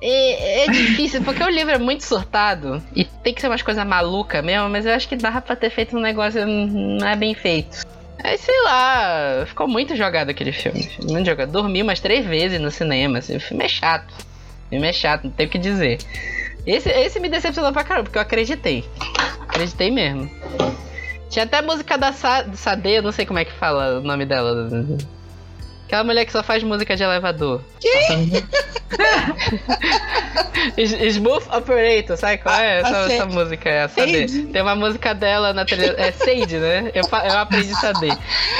[0.00, 3.86] é, é difícil, porque o livro é muito surtado e tem que ser umas coisas
[3.86, 7.14] malucas mesmo, mas eu acho que dava pra ter feito um negócio hum, não é
[7.14, 7.86] bem feito.
[8.22, 10.88] Aí, sei lá, ficou muito jogado aquele filme.
[11.08, 11.50] Muito jogado.
[11.50, 13.18] Dormi umas três vezes no cinema.
[13.18, 14.12] Assim, o filme é chato.
[14.66, 15.98] O filme é chato, não tem o que dizer.
[16.66, 18.84] Esse, esse me decepcionou pra caramba, porque eu acreditei.
[19.40, 20.30] Acreditei mesmo.
[21.28, 24.02] Tinha até a música da Sa Sade, eu não sei como é que fala o
[24.02, 24.68] nome dela.
[25.92, 27.60] Aquela mulher que só faz música de elevador.
[30.78, 33.68] S- Smooth Operator, sabe qual é Ah, essa, a essa música?
[33.68, 34.20] É a Sade.
[34.28, 34.42] Sade?
[34.46, 35.94] Tem uma música dela na trilha.
[35.98, 36.90] É Sade, né?
[36.94, 38.16] Eu, eu aprendi a saber.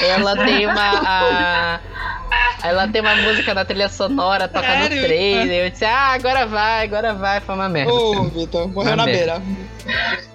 [0.07, 0.90] Ela tem uma.
[1.07, 1.81] a-
[2.64, 4.97] ela tem uma música na trilha sonora, toca Sério?
[5.01, 5.64] no trailer.
[5.64, 7.40] Eu disse, ah, agora vai, agora vai.
[7.40, 7.92] Foi uma merda.
[7.95, 9.38] Ô, Vitor, morreu Uma na merda.
[9.40, 9.42] beira.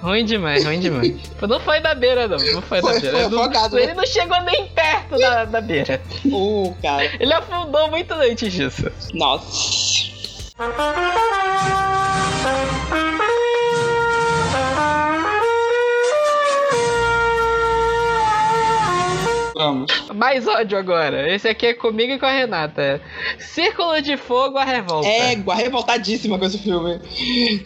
[0.01, 1.13] Ruim demais, ruim demais.
[1.41, 2.37] Não foi na beira, não.
[2.37, 3.17] Não foi, Foi, na beira.
[3.17, 3.93] foi Não- afogado, ele né?
[3.95, 6.01] não chegou nem perto da, da beira.
[6.31, 7.09] Ô, cara.
[7.19, 8.91] Ele afundou muito antes disso.
[9.13, 10.07] Nossa.
[19.57, 19.91] Vamos.
[20.13, 21.33] Mais ódio agora.
[21.33, 23.01] Esse aqui é comigo e com a Renata.
[23.39, 25.07] Círculo de Fogo, a revolta.
[25.07, 26.99] Égua, revoltadíssima com esse filme.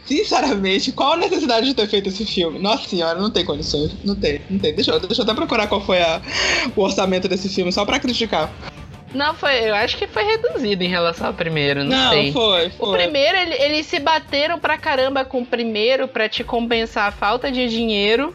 [0.05, 2.59] Sinceramente, qual a necessidade de ter feito esse filme?
[2.59, 3.91] Nossa senhora, não tem condições.
[4.03, 4.73] Não tem, não tem.
[4.73, 6.21] Deixa eu, deixa eu até procurar qual foi a-
[6.75, 8.51] o orçamento desse filme, só pra criticar.
[9.13, 9.69] Não, foi.
[9.69, 12.31] Eu acho que foi reduzido em relação ao primeiro, não, Não, sei.
[12.31, 12.97] foi, O foi.
[12.99, 17.51] primeiro, ele- eles se bateram pra caramba com o primeiro pra te compensar a falta
[17.51, 18.33] de dinheiro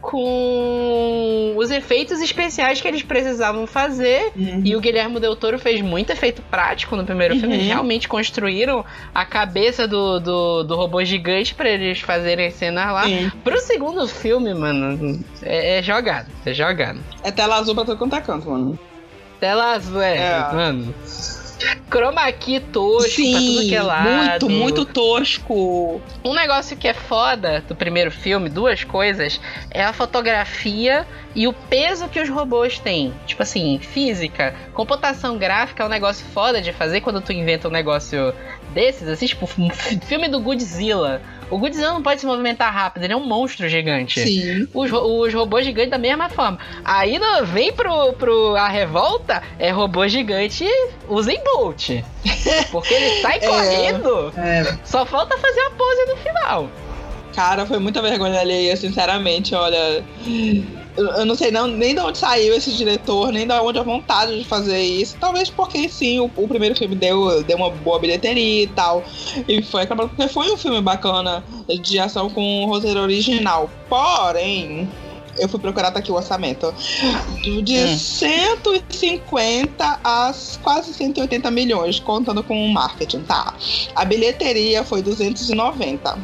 [0.00, 4.30] com os efeitos especiais que eles precisavam fazer.
[4.36, 4.62] Uhum.
[4.64, 7.54] E o Guilherme Del Toro fez muito efeito prático no primeiro filme.
[7.54, 7.72] Eles Uhum.
[7.72, 13.04] realmente construíram a cabeça do, do, do robô gigante pra eles fazerem cenas lá.
[13.04, 13.30] Sim.
[13.42, 16.28] Pro segundo filme, mano, é, é jogado.
[16.44, 17.00] É jogado.
[17.22, 18.78] É tela azul pra todo quanto é canto, mano.
[19.40, 20.94] Tela azul, é, mano.
[21.90, 24.48] Chroma key tosco pra tudo que é lado.
[24.48, 26.00] muito, muito tosco.
[26.24, 31.52] Um negócio que é foda do primeiro filme, duas coisas, é a fotografia e o
[31.52, 33.12] peso que os robôs têm.
[33.26, 37.72] Tipo assim, física, computação gráfica é um negócio foda de fazer quando tu inventa um
[37.72, 38.32] negócio
[38.72, 41.20] desses, assim, tipo, um filme do Godzilla.
[41.50, 44.20] O Godzilla não pode se movimentar rápido, ele é um monstro gigante.
[44.20, 44.68] Sim.
[44.72, 46.58] Os, os robôs gigantes da mesma forma.
[46.84, 50.64] Aí no- vem pro, pro a revolta, é robô gigante
[51.08, 51.90] Usain Bolt.
[52.70, 53.46] Porque ele sai É.
[53.46, 56.68] correndo, É, só falta fazer a pose no final.
[57.34, 60.02] Cara, foi muita vergonha alheia, sinceramente, olha.
[60.96, 64.38] Eu, não sei não, nem de onde saiu esse diretor, nem de onde a vontade
[64.38, 65.16] de fazer isso.
[65.20, 69.04] Talvez porque sim, o, o primeiro filme deu, deu uma boa bilheteria e tal.
[69.48, 71.44] E foi acabado porque foi um filme bacana
[71.82, 73.70] de ação com um roteiro original.
[73.88, 74.88] Porém.
[75.38, 76.74] Eu fui procurar tá aqui o orçamento.
[77.40, 77.96] De Hum.
[77.96, 83.54] 150 a quase 180 milhões, contando com o marketing, tá?
[83.94, 86.18] A bilheteria foi 290.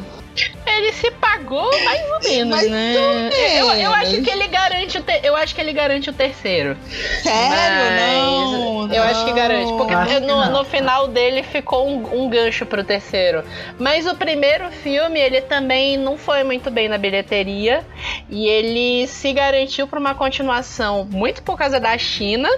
[0.65, 2.95] Ele se pagou mais ou menos, Mais né?
[2.99, 4.25] ou Eu, eu acho menos.
[4.27, 6.77] que ele garante o te- eu acho que ele garante o terceiro.
[7.23, 7.49] Sério?
[7.49, 9.71] Mas não, Eu acho que garante.
[9.73, 10.51] Porque no, não.
[10.59, 13.43] no final dele ficou um, um gancho pro terceiro.
[13.79, 17.83] Mas o primeiro filme, ele também não foi muito bem na bilheteria.
[18.29, 22.49] E ele se garantiu pra uma continuação muito por causa da China.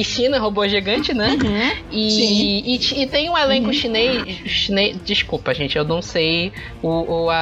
[0.00, 1.36] Que China é robô gigante, né?
[1.90, 4.96] E, e, ti- e tem um elenco chinês, chinês.
[5.04, 6.88] Desculpa, gente, eu não sei o,
[7.24, 7.36] o- a,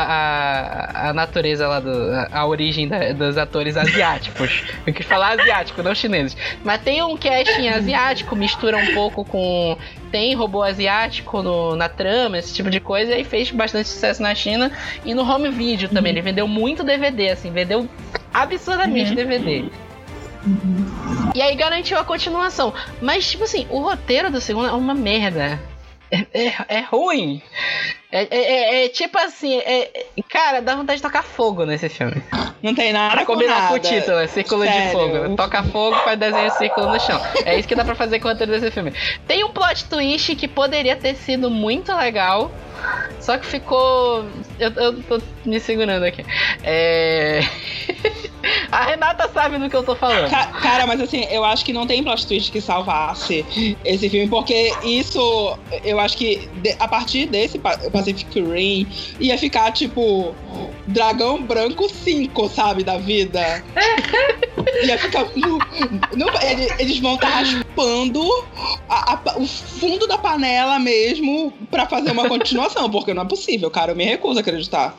[1.11, 1.91] a, natureza lá, do,
[2.33, 4.65] a, origem da- dos atores asiáticos.
[4.85, 6.37] Eu quis falar asiático, não chineses.
[6.65, 9.77] Mas tem um casting asiático, mistura um pouco com.
[10.11, 14.35] Tem robô asiático no- na trama, esse tipo de coisa, e fez bastante sucesso na
[14.35, 14.73] China.
[15.05, 16.11] E no home video também.
[16.11, 17.89] Ele vendeu muito DVD, assim, vendeu
[18.35, 19.11] absurdamente
[20.47, 20.88] Uhum.
[21.35, 22.73] E aí garantiu a continuação.
[23.01, 25.61] Mas, tipo assim, o roteiro do segundo é uma merda.
[26.11, 27.43] É, é- é ruim.
[28.11, 32.23] É, é- é- é tipo assim, é- cara, dá vontade de tocar fogo nesse filme.
[32.63, 33.81] Não tem nada Pra com combinar com o nada.
[33.81, 34.91] título, é Círculo de Sério.
[34.93, 35.37] Fogo.
[35.37, 37.21] Toca fogo, faz desenho círculo no chão.
[37.45, 38.95] É isso que dá pra fazer com o roteiro desse filme.
[39.27, 42.51] Tem um plot twist que poderia ter sido muito legal.
[43.21, 44.25] Só que ficou.
[44.59, 46.25] Eu, eu tô me segurando aqui.
[46.63, 47.41] É.
[48.71, 50.31] A Renata sabe do que eu tô falando.
[50.31, 53.45] Ca- Cara, mas assim, eu acho que não tem plot twist que salvasse
[53.85, 58.87] esse filme, porque isso, eu acho que a partir desse Pa- Pacific Rim
[59.19, 60.35] ia ficar tipo
[60.87, 63.63] Dragão Branco 5, sabe, da vida.
[64.85, 65.25] Ia ficar.
[65.35, 65.59] mu-
[66.17, 68.23] Não, ele- eles vão estar raspando
[68.89, 73.71] a- a- o fundo da panela mesmo pra fazer uma continuação, porque não é possível,
[73.71, 73.93] cara.
[73.93, 74.97] Eu me recuso a acreditar.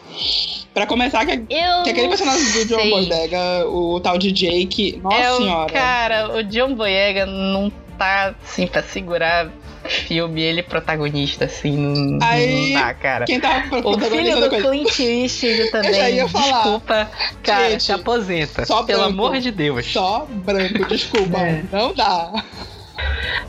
[0.73, 2.89] Pra começar, que, Eu que aquele personagem do John sei.
[2.91, 5.73] Boyega, o tal de Jake, nossa é, o- senhora.
[5.73, 9.49] Cara, o John Boyega não tá assim pra segurar
[9.83, 13.25] filme, ele protagonista, assim, não, Aí, não dá, cara.
[13.25, 14.69] Quem tava O filho do coisa?
[14.69, 15.93] Clint Eastwood também.
[15.93, 16.61] já ia falar.
[16.63, 18.65] Desculpa, cara, Gente, se aposenta.
[18.65, 19.13] só Pelo branco.
[19.13, 19.85] amor de Deus.
[19.91, 21.39] Só branco, desculpa.
[21.39, 21.63] É.
[21.71, 22.31] Não dá.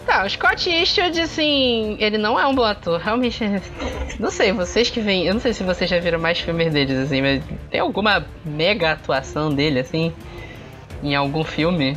[0.06, 3.00] Tá, o Scott Eastwood, assim, ele não é um bom ator.
[3.00, 3.44] Realmente,
[4.18, 5.26] não sei, vocês que vêm.
[5.26, 8.92] Eu não sei se vocês já viram mais filmes deles, assim, mas tem alguma mega
[8.92, 10.12] atuação dele, assim,
[11.02, 11.96] em algum filme?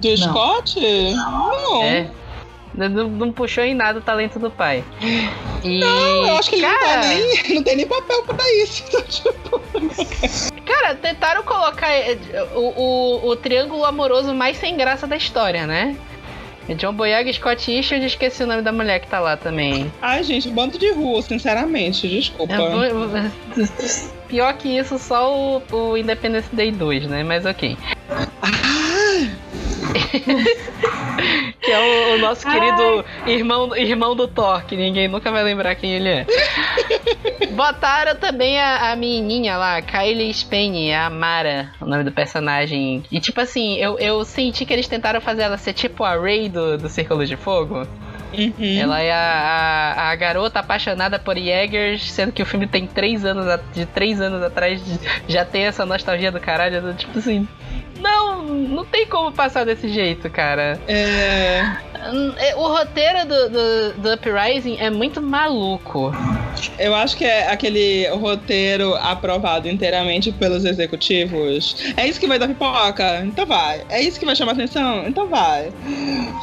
[0.00, 0.80] Do Scott?
[0.80, 1.82] Não.
[1.82, 2.10] É.
[2.74, 4.84] Não, não puxou em nada o talento do pai.
[5.64, 8.44] E, Não, eu acho que ele não, cara, tá nem, não tem nem papel pra
[8.62, 8.84] isso.
[8.86, 9.60] Então, tipo,
[10.64, 12.16] Cara, tentaram colocar eh,
[12.54, 15.96] o, o, o triângulo amoroso mais sem graça da história, né?
[16.74, 19.90] John Boyega, Scott Eastwood, esqueci o nome da mulher que tá lá também.
[20.02, 22.54] Ai, gente, bando de rua, sinceramente, desculpa.
[22.56, 23.08] Vou-
[24.28, 27.22] Pior que isso, só o, o Independence Day 2, né?
[27.24, 27.76] Mas ok.
[31.62, 35.74] que é o, o nosso querido irmão, irmão do Thor, que ninguém nunca vai lembrar
[35.74, 36.26] quem ele é.
[37.58, 43.02] Botaram também a, a menininha lá, Kylie Spain, a Mara, o nome do personagem.
[43.10, 46.48] E tipo assim, eu, eu senti que eles tentaram fazer ela ser tipo a Rey
[46.48, 47.84] do, do Círculo de Fogo.
[48.32, 48.78] Uhum.
[48.80, 49.16] Ela é a,
[49.96, 54.20] a, a garota apaixonada por Jaegers, sendo que o filme tem três anos, de três
[54.20, 56.94] anos atrás de- já tem essa nostalgia do caralho.
[56.94, 57.48] Tipo assim,
[57.98, 60.78] não, não tem como passar desse jeito, cara.
[60.86, 61.76] É, é,
[62.56, 66.12] O roteiro do, do, do Uprising é muito maluco.
[66.78, 71.92] eu acho que é aquele roteiro aprovado inteiramente pelos executivos.
[71.96, 73.22] É isso que vai dar pipoca?
[73.24, 73.82] Então vai.
[73.88, 75.06] É isso que vai chamar atenção?
[75.06, 75.72] Então vai.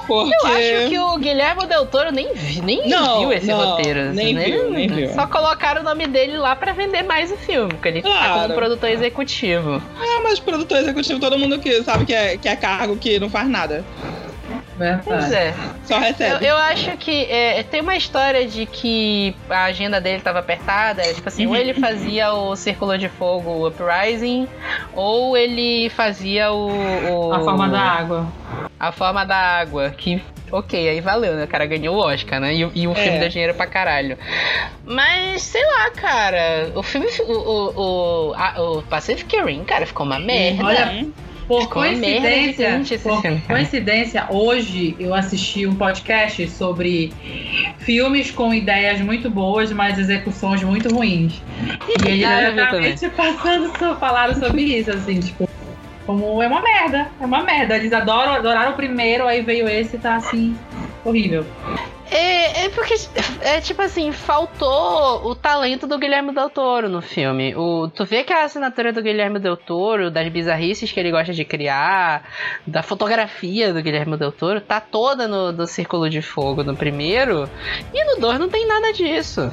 [0.08, 0.34] Porque.
[0.36, 4.14] Eu acho que o Guilherme Del Toro nem, vi- nem Não, viu esse não, roteiro.
[4.14, 4.44] nem né?
[4.46, 5.14] viu, nem viu.
[5.14, 8.42] Só colocaram o nome dele lá pra vender mais o filme, porque ele tá Claro.
[8.44, 9.82] como produtor executivo.
[10.00, 13.30] Ah, mas produtor executivo, todo mundo que sabe que é, que é cargo que não
[13.30, 13.84] faz nada.
[14.78, 15.36] Pois Verdade.
[15.36, 15.54] é.
[15.86, 16.46] Só Eu, recebe.
[16.46, 21.02] eu acho que é, tem uma história de que a agenda dele tava apertada.
[21.02, 24.48] era Tipo assim, ou ele fazia o Círculo de Fogo o Uprising,
[24.94, 27.28] ou ele fazia o.
[27.30, 28.28] o- A forma da água.
[28.80, 29.90] A forma da água.
[29.92, 30.22] Que.
[30.52, 31.46] Ok, aí valeu, né?
[31.46, 32.54] O cara ganhou o Oscar, né?
[32.54, 33.20] E, o- e o filme É.
[33.20, 34.18] deu dinheiro pra caralho.
[34.86, 36.70] Mas, sei lá, cara.
[36.76, 37.08] O filme.
[37.22, 40.64] O, o, o, a- o Pacific Rim, cara, ficou uma merda.
[40.64, 41.06] Olha,
[41.48, 47.14] Por coincidência, por filme, coincidência, hoje eu assisti um podcast sobre
[47.78, 51.42] filmes com ideias muito boas, mas execuções muito ruins.
[51.88, 55.48] E eles Ah, exatamente passando, falaram sobre isso, assim, tipo,
[56.06, 57.76] como é uma merda, é uma merda.
[57.76, 60.56] Eles adoram, adoraram o primeiro, aí veio esse e tá assim,
[61.04, 61.46] horrível.
[62.16, 62.96] É, é porque,
[63.42, 67.54] é tipo assim, faltou o talento do Guilherme Del Toro no filme.
[67.56, 71.34] O, tu vê que a assinatura do Guilherme Del Toro, das bizarrices que ele gosta
[71.34, 72.24] de criar,
[72.66, 77.50] da fotografia do Guilherme Del Toro, tá toda no, no Círculo de Fogo no primeiro,
[77.94, 79.52] e no 2 não tem nada disso.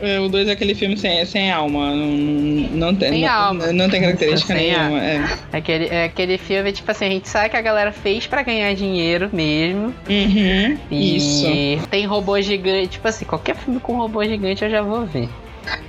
[0.00, 1.90] É, O 2 é aquele filme sem, sem alma.
[1.94, 3.72] Não, não tem, Sem não, alma.
[3.72, 5.02] não tem característica Sem nenhuma.
[5.02, 5.24] É.
[5.52, 8.42] É aquele, é aquele filme, tipo assim, a gente sabe que a galera fez pra
[8.42, 9.94] ganhar dinheiro mesmo.
[10.08, 11.86] Uhum, E Isso.
[11.90, 12.88] tem robô gigante.
[12.88, 15.28] Tipo assim, qualquer filme com robô gigante eu já vou ver.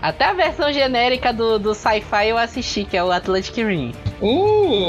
[0.01, 3.91] Até a versão genérica do, do sci-fi eu assisti, que é o Atlantic Rim.
[4.21, 4.87] Uh!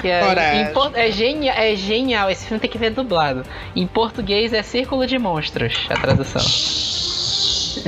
[0.00, 3.42] Que é, é, genia, é genial, esse filme tem que ver dublado.
[3.76, 6.40] Em português é Círculo de Monstros, a tradução.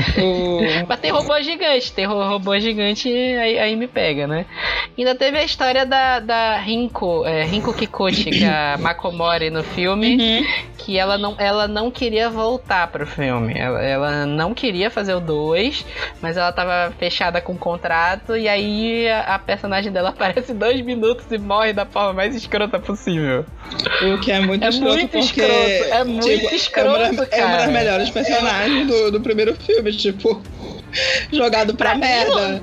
[0.89, 4.47] Mas tem robô gigante, tem ro- robô gigante, aí, aí me pega, né?
[4.99, 9.63] Ainda teve a história da, da Rinko, é, Rinko Kikuchi, que é a Makomori no
[9.63, 10.17] filme.
[10.17, 10.47] Uhum.
[10.79, 13.55] que ela não, ela não queria voltar pro filme.
[13.57, 15.85] Ela, ela não queria fazer o 2,
[16.23, 20.81] mas ela tava fechada com o contrato, e aí a, a personagem dela aparece dois
[20.83, 23.45] minutos e morre da forma mais escrota possível.
[24.15, 25.41] O que é muito É escroto muito porque.
[25.41, 29.21] escroto, é muito tipo, escroto, é uma, das- é uma das melhores personagens do, do
[29.21, 30.43] primeiro filme, tipo.
[31.33, 32.63] Jogado pra, Pra mim, merda.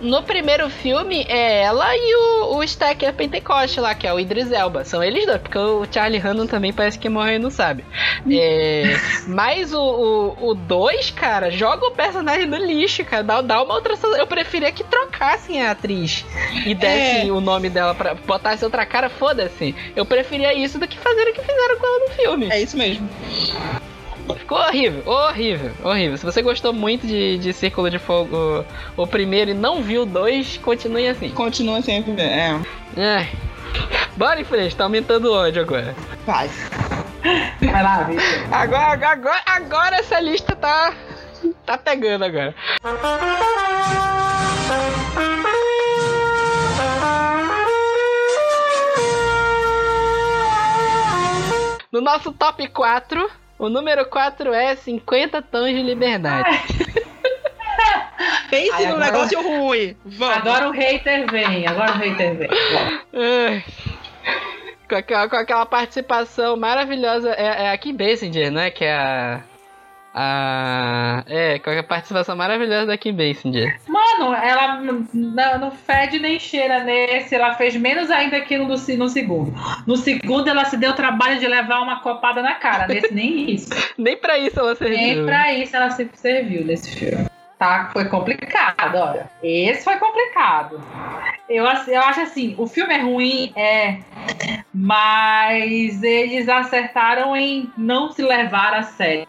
[0.00, 4.50] No primeiro filme é ela e o, o Stacker Pentecoste lá, que é o Idris
[4.50, 4.84] Elba.
[4.84, 7.84] São eles dois, porque o Charlie Hannon também parece que morreu e não sabe.
[8.30, 8.94] É,
[9.26, 13.22] mas o 2, o, dois, cara, joga o personagem no lixo, cara.
[13.22, 13.94] Dá, dá uma outra.
[14.16, 16.24] Eu preferia que trocassem a atriz
[16.66, 17.32] e dessem É.
[17.32, 19.74] o nome dela pra botasse outra cara, foda-se.
[19.94, 22.48] Eu preferia isso do que fazer o que fizeram com ela no filme.
[22.50, 23.08] É isso mesmo.
[24.34, 26.16] Ficou horrível, horrível, horrível.
[26.16, 28.64] Se você gostou muito de, de Círculo de Fogo,
[28.96, 31.30] o, primeiro, e não viu o dois, continue assim.
[31.30, 32.20] Continua sempre.
[32.20, 32.58] É.
[32.96, 33.28] Ai.
[34.16, 35.94] Bora em frente, tá aumentando o ódio agora.
[36.26, 36.48] Vai.
[37.60, 38.08] Vai lá.
[38.50, 40.92] Agora, agora, agora essa lista tá.
[41.64, 42.54] tá pegando agora.
[51.92, 56.50] No nosso top 4, o número 4 é 50 tons de liberdade.
[58.50, 59.96] Pense Ai, num agora- negócio ruim.
[60.04, 60.36] Vamos.
[60.36, 62.48] Agora o hater vem, agora o hater vem.
[64.88, 67.30] Com aquela, com aquela participação maravilhosa.
[67.30, 68.70] É, é a Kim Basinger, né?
[68.70, 69.40] Que é a.
[70.12, 71.22] A.
[71.26, 73.78] É, com a participação maravilhosa da Kim Basinger.
[73.86, 75.06] Mano, ela não,
[75.58, 77.34] não fede nem cheira nesse.
[77.34, 79.54] Ela fez menos ainda que no, no segundo.
[79.86, 82.88] No segundo, ela se deu o trabalho de levar uma copada na cara.
[82.88, 83.70] Nesse, nem isso.
[83.96, 84.98] Nem pra isso ela serviu.
[84.98, 87.26] Nem pra isso ela se serviu nesse filme.
[87.58, 87.90] Tá?
[87.92, 89.30] Foi complicado, olha.
[89.42, 90.82] Esse foi complicado.
[91.48, 93.98] Eu, eu acho assim, o filme é ruim, é.
[94.72, 99.28] Mas eles acertaram em não se levar a sério.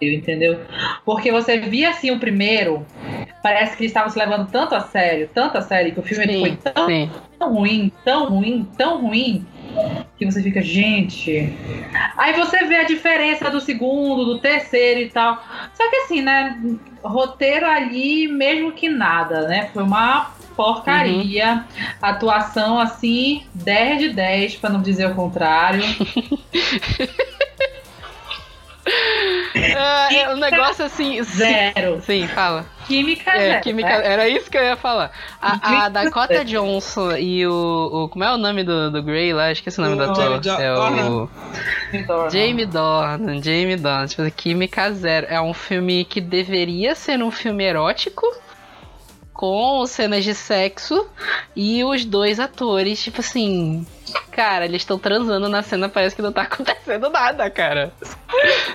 [0.00, 0.60] Entendeu?
[1.04, 2.84] Porque você via assim o primeiro,
[3.42, 6.26] parece que eles estavam se levando tanto a sério, tanto a sério, que o filme
[6.26, 7.10] Sim, foi tão sim.
[7.38, 9.46] tão ruim, tão ruim, tão ruim,
[10.18, 11.52] que você fica, gente.
[12.16, 15.42] Aí você vê a diferença do segundo, do terceiro e tal.
[15.74, 16.60] Só que assim, né?
[17.02, 19.70] Roteiro ali, mesmo que nada, né?
[19.72, 21.64] Foi uma porcaria.
[22.00, 25.82] Atuação assim, 10 de 10, pra não dizer o contrário.
[29.54, 31.22] É, é um negócio assim.
[31.22, 32.00] Zero.
[32.02, 32.64] Sim, fala.
[32.86, 33.62] Química É, zero.
[33.62, 34.06] química, né?
[34.06, 35.10] era isso que eu ia falar.
[35.42, 36.44] A, a Dakota zero.
[36.48, 37.50] Johnson e o,
[38.04, 39.50] o- Como é o nome do, do Grey lá?
[39.50, 40.40] Esqueci o nome O do ator.
[40.40, 41.28] Jo- É o.
[41.92, 43.42] Então, Jamie Dornan.
[43.42, 44.06] Jamie Dornan.
[44.06, 45.26] Tipo, Química Zero.
[45.28, 48.24] É um filme que deveria ser um filme erótico.
[49.36, 51.06] Com cenas de sexo.
[51.54, 53.86] E os dois atores, tipo assim.
[54.30, 57.92] Cara, eles estão transando na cena, parece que não tá acontecendo nada, cara.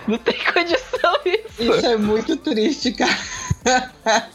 [0.07, 1.63] Não tem condição isso.
[1.63, 3.17] Isso é muito triste, cara.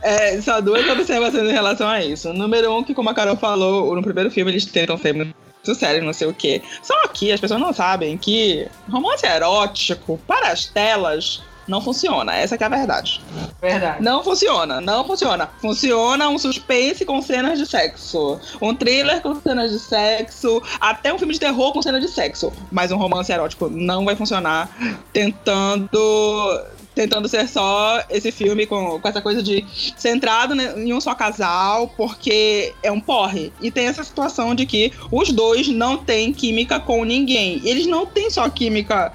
[0.00, 2.32] É, só duas observações em relação a isso.
[2.32, 5.34] Número um, que como a Carol falou, no primeiro filme eles tentam ser muito
[5.74, 6.62] sérios, não sei o quê.
[6.82, 12.34] Só que as pessoas não sabem que romance erótico para as telas não funciona.
[12.34, 13.20] Essa que é a verdade.
[13.60, 14.02] Verdade.
[14.02, 15.48] Não funciona, não funciona.
[15.60, 18.38] Funciona um suspense com cenas de sexo.
[18.60, 20.62] Um thriller com cenas de sexo.
[20.80, 22.52] Até um filme de terror com cenas de sexo.
[22.70, 24.70] Mas um romance erótico não vai funcionar
[25.12, 26.64] tentando.
[26.94, 29.64] Tentando ser só esse filme com, com essa coisa de
[29.96, 33.52] centrado né, em um só casal, porque é um porre.
[33.60, 37.60] E tem essa situação de que os dois não têm química com ninguém.
[37.64, 39.12] Eles não têm só química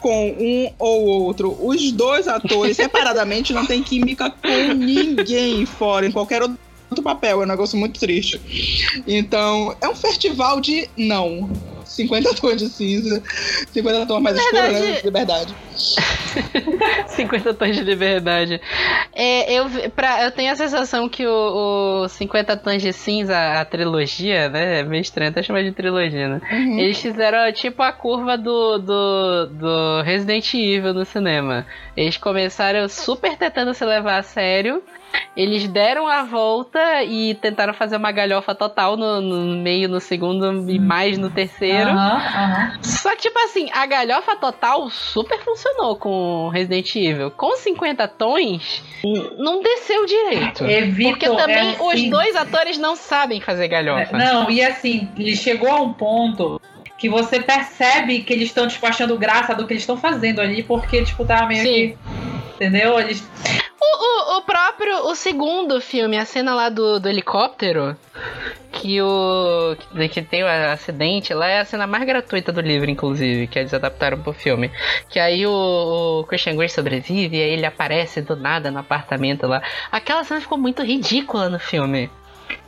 [0.00, 1.56] com um ou outro.
[1.60, 7.42] Os dois atores, separadamente, não têm química com ninguém fora, em qualquer outro papel.
[7.42, 8.40] É um negócio muito triste.
[9.06, 11.50] Então, é um festival de não.
[11.98, 13.22] 50 tons de cinza,
[13.72, 15.00] 50 tons mais escuros, né?
[15.04, 15.54] Liberdade.
[17.08, 18.60] 50 tons de liberdade.
[19.12, 23.64] É, eu, pra, eu tenho a sensação que o, o 50 tons de cinza, a
[23.64, 24.80] trilogia, né?
[24.80, 26.40] É meio estranho até chamar de trilogia, né?
[26.50, 26.78] Uhum.
[26.78, 31.66] Eles fizeram tipo a curva do, do, do Resident Evil no cinema.
[31.96, 34.82] Eles começaram super tentando se levar a sério.
[35.36, 40.68] Eles deram a volta e tentaram fazer uma galhofa total no, no meio, no segundo
[40.68, 41.90] e mais no terceiro.
[41.90, 42.78] Aham, aham.
[42.82, 47.30] Só que, tipo assim, a galhofa total super funcionou com Resident Evil.
[47.30, 48.82] Com 50 tons,
[49.38, 50.64] não desceu direito.
[50.64, 52.10] Evito, Porque também é os assim.
[52.10, 54.18] dois atores não sabem fazer galhofa.
[54.18, 56.60] Não, e assim, ele chegou a um ponto
[56.98, 60.64] que você percebe que eles estão, tipo, achando graça do que eles estão fazendo ali,
[60.64, 61.72] porque, tipo, tá meio Sim.
[61.72, 61.96] que.
[62.56, 62.98] Entendeu?
[62.98, 63.24] Eles.
[63.90, 67.96] O, o, o próprio, o segundo filme, a cena lá do, do helicóptero,
[68.70, 69.76] que o.
[70.10, 73.72] Que, tem o acidente lá, é a cena mais gratuita do livro, inclusive, que eles
[73.72, 74.70] adaptaram pro filme.
[75.08, 79.46] Que aí o, o Christian Grey sobrevive, e aí ele aparece do nada no apartamento
[79.46, 79.62] lá.
[79.90, 82.10] Aquela cena ficou muito ridícula no filme.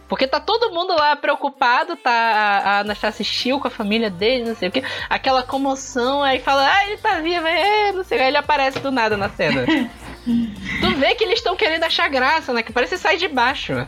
[0.09, 4.57] Porque tá todo mundo lá preocupado, tá a, Anastasia Steele com a família dele, não
[4.57, 4.83] sei o que.
[5.09, 8.25] Aquela comoção, aí fala, ah, ele tá vivo, é, não sei o que.
[8.25, 9.64] Aí ele aparece do nada na cena.
[10.25, 12.62] tu vê que eles estão querendo achar graça, né?
[12.62, 13.87] Que parece que sai de baixo.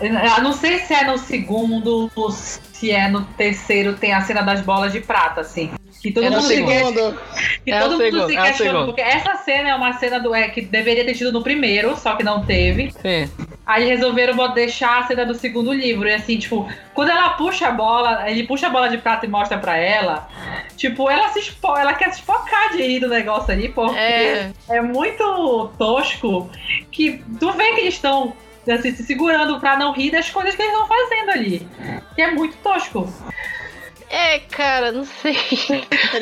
[0.00, 2.10] Eu não sei se é no segundo
[2.72, 5.72] se é no terceiro, tem a cena das bolas de prata, assim.
[6.04, 7.18] Que todo É mundo se segundo.
[7.64, 8.84] Que É todo mundo segundo, se é segundo.
[8.84, 12.14] porque essa cena é uma cena do é, que deveria ter tido no primeiro, só
[12.14, 12.90] que não teve.
[13.00, 13.26] Sim.
[13.64, 16.06] Aí resolveram deixar a cena do segundo livro.
[16.06, 19.30] E assim, tipo, quando ela puxa a bola, ele puxa a bola de prata e
[19.30, 20.28] mostra pra ela,
[20.76, 24.52] tipo, ela se espo- ela quer se focar de rir do negócio ali, porque É.
[24.68, 26.50] é, muito tosco
[26.92, 28.34] que tu vê que eles estão
[28.70, 31.66] assim, se segurando pra não rir das coisas que eles estão fazendo ali.
[32.14, 33.10] Que é muito tosco.
[34.16, 35.32] É, cara, não sei.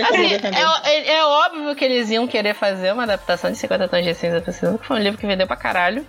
[0.09, 4.03] Assim, é, é- é óbvio que eles iam querer fazer uma adaptação de 50 tons
[4.05, 6.07] de cinza pra cinema, que foi um livro que vendeu pra caralho.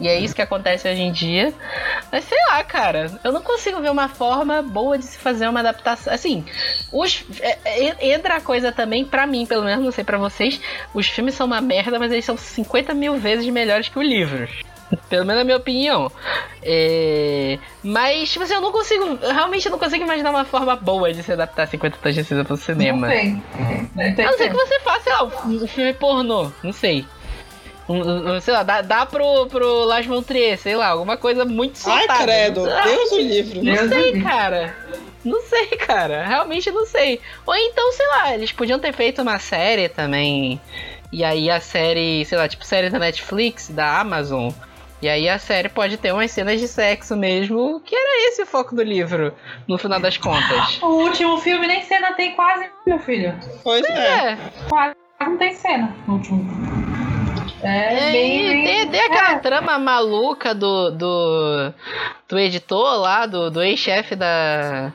[0.00, 1.52] E é isso que acontece hoje em dia.
[2.10, 5.60] Mas sei lá, cara, eu não consigo ver uma forma boa de se fazer uma
[5.60, 6.12] adaptação.
[6.12, 6.42] Assim,
[6.90, 10.58] os, é- é- entra a coisa também, pra mim, pelo menos, não sei pra vocês,
[10.94, 14.50] os filmes são uma merda, mas eles são 50 mil vezes melhores que os livros.
[15.08, 16.10] Pelo menos na minha opinião.
[16.62, 17.58] É...
[17.82, 19.18] Mas, tipo assim, eu não consigo.
[19.22, 22.44] Eu realmente não consigo imaginar uma forma boa de se adaptar 50 tons de cinza
[22.44, 23.06] pro cinema.
[23.06, 23.42] Não tem.
[23.94, 27.04] Não tem A não ser que você faça, sei lá, um filme pornô, não sei.
[27.88, 31.44] Um, um- sei lá, dá, dá pro, pro Las von Trier, sei lá, alguma coisa
[31.44, 32.24] muito Ai, soltada.
[32.24, 32.66] credo.
[32.70, 33.58] Ah, Deus o livre.
[33.62, 34.74] Não Deus sei, cara.
[35.22, 36.26] Não sei, cara.
[36.26, 37.20] Realmente não sei.
[37.46, 40.58] Ou então, sei lá, eles podiam ter feito uma série também.
[41.12, 44.50] E aí a série, sei lá, tipo série da Netflix, da Amazon.
[45.04, 48.46] E aí a série pode ter umas cenas de sexo mesmo, que era esse o
[48.46, 49.34] foco do livro,
[49.68, 50.78] no final das contas.
[50.80, 53.38] O último filme nem cena tem quase, meu filho.
[53.62, 54.30] Pois é.
[54.30, 56.42] É, Quase não tem cena no último.
[57.62, 59.38] É, É, bem, bem- tem, tem aquela é.
[59.40, 61.72] trama maluca do, do,
[62.26, 64.90] do editor lá, do, do ex-chefe da,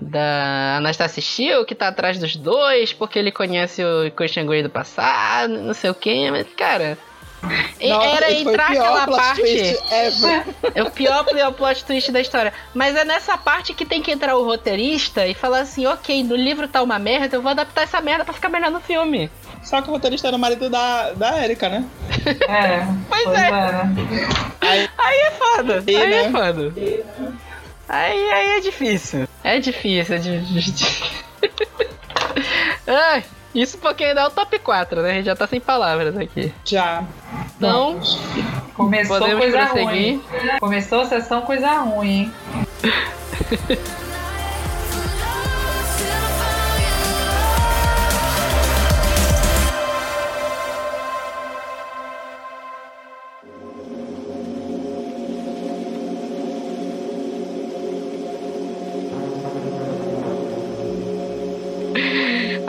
[0.00, 4.70] da Anastasia Steele, que tá atrás dos dois, porque ele conhece o Christian Grey do
[4.70, 6.98] passado, não sei o que, mas, cara.
[7.42, 9.40] Nossa, era esse foi o entrar pior aquela plot parte.
[9.40, 10.44] twist ever.
[10.74, 12.52] É o pior, pior plot twist da história.
[12.72, 16.36] Mas é nessa parte que tem que entrar o roteirista e falar assim: ok, no
[16.36, 19.30] livro tá uma merda, eu vou adaptar essa merda pra ficar melhor no filme.
[19.62, 21.84] Só que o roteirista era o marido da, da Erika, né?
[22.48, 23.50] É, Pois é.
[23.50, 23.94] né?
[24.60, 25.84] Aí, Aí é foda.
[25.86, 26.24] E, aí né?
[26.24, 26.72] é foda.
[27.88, 29.28] Aí, aí é difícil.
[29.44, 31.06] É difícil, é difícil.
[32.86, 33.24] Ai,
[33.54, 35.10] isso porque ainda é o top 4, né?
[35.10, 36.52] A gente já tá sem palavras aqui.
[36.64, 37.04] já.
[37.56, 38.00] Então,
[38.74, 39.84] Começou coisa prosseguir?
[39.84, 40.22] ruim.
[40.60, 42.32] Começou a sessão coisa ruim, hein?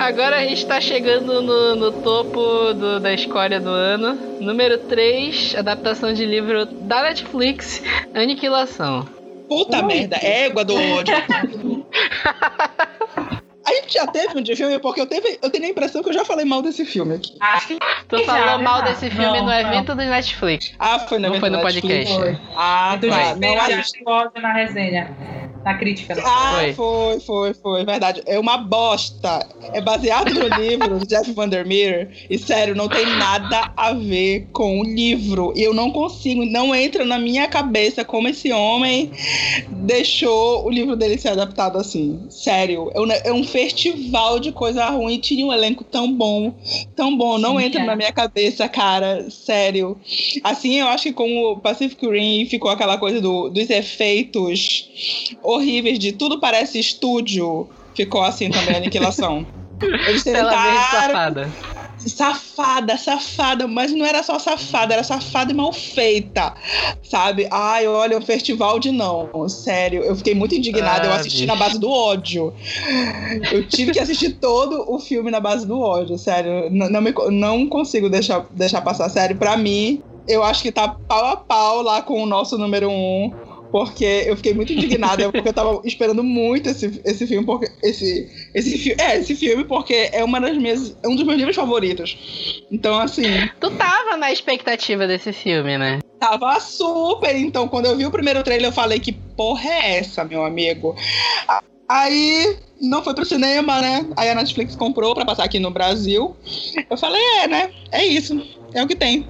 [0.04, 4.16] agora a gente tá chegando no, no topo do- da escória do ano.
[4.39, 7.82] Número 3, adaptação de livro da Netflix,
[8.14, 9.08] Aniquilação.
[9.47, 11.14] Puta merda, égua do ódio.
[13.66, 16.10] A gente já teve um de filme, porque eu, teve, eu tenho a impressão que
[16.10, 17.34] eu já falei mal desse filme aqui.
[17.39, 17.78] Acho
[18.10, 19.54] Tu Já, falou né, mal desse filme Não, no não.
[19.54, 20.74] evento do Netflix.
[20.78, 22.14] Ah, foi no Não evento foi no podcast.
[22.58, 23.36] Ah, do tá.
[23.36, 25.16] Não, que a ele gente- achou ódio na resenha.
[25.64, 26.14] Na crítica.
[26.26, 26.74] Ah, Foi.
[26.74, 28.22] foi, foi, foi, verdade.
[28.26, 29.47] É uma bosta.
[29.72, 32.09] É baseado no livro do Jeff Vandermeer.
[32.30, 35.53] E sério, não tem nada a ver com o livro.
[35.55, 39.11] E eu não consigo, não entra na minha cabeça como esse homem
[39.72, 42.20] deixou o livro dele ser adaptado assim.
[42.30, 45.18] Sério, é um, é um festival de coisa ruim.
[45.20, 46.53] Tinha um elenco tão bom,
[46.95, 47.38] tão bom.
[47.38, 47.86] Não Sim, entra é.
[47.86, 49.30] na minha cabeça, cara.
[49.30, 49.97] Sério.
[50.43, 54.89] Assim, eu acho que com o Pacific Rim ficou aquela coisa do- dos efeitos
[55.54, 57.70] horríveis de tudo parece estúdio.
[57.95, 59.45] Ficou assim também a aniquilação.
[60.08, 60.82] Eles tentaram.
[60.91, 61.54] safada.
[61.97, 66.54] Safada, safada, mas não era só safada, era safada e mal feita,
[67.01, 67.47] sabe?
[67.49, 71.47] Ai, olha, um festival de não, sério, eu fiquei muito indignada, eu Ah, assisti bicho.
[71.47, 72.54] na base do ódio.
[73.51, 77.14] Eu tive que assistir todo o filme na base do ódio, sério, não, não, me-
[77.32, 81.82] não consigo deixar, deixar passar, sério, pra mim, eu acho que tá pau a pau
[81.82, 83.34] lá com o nosso número um,
[83.74, 88.30] porque eu fiquei muito indignada, porque eu tava esperando muito esse, esse filme, porque esse,
[88.53, 91.55] esse filme, é, esse filme, porque é uma das minhas, é um dos meus livros
[91.55, 92.63] favoritos.
[92.71, 93.24] Então, assim,
[93.59, 96.01] Tu tava na expectativa desse filme, né?
[96.19, 97.36] tava super.
[97.36, 100.95] Então, quando eu vi o primeiro trailer, eu falei que porra é essa, meu amigo?
[101.89, 104.05] Aí não foi pro cinema, né?
[104.15, 106.36] Aí a Netflix comprou pra passar aqui no Brasil.
[106.89, 107.71] Eu falei, é, né?
[107.91, 108.39] É isso.
[108.71, 109.28] É o que tem.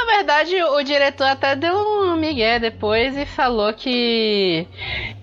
[0.00, 4.66] Na verdade, o diretor até deu um migué depois e falou que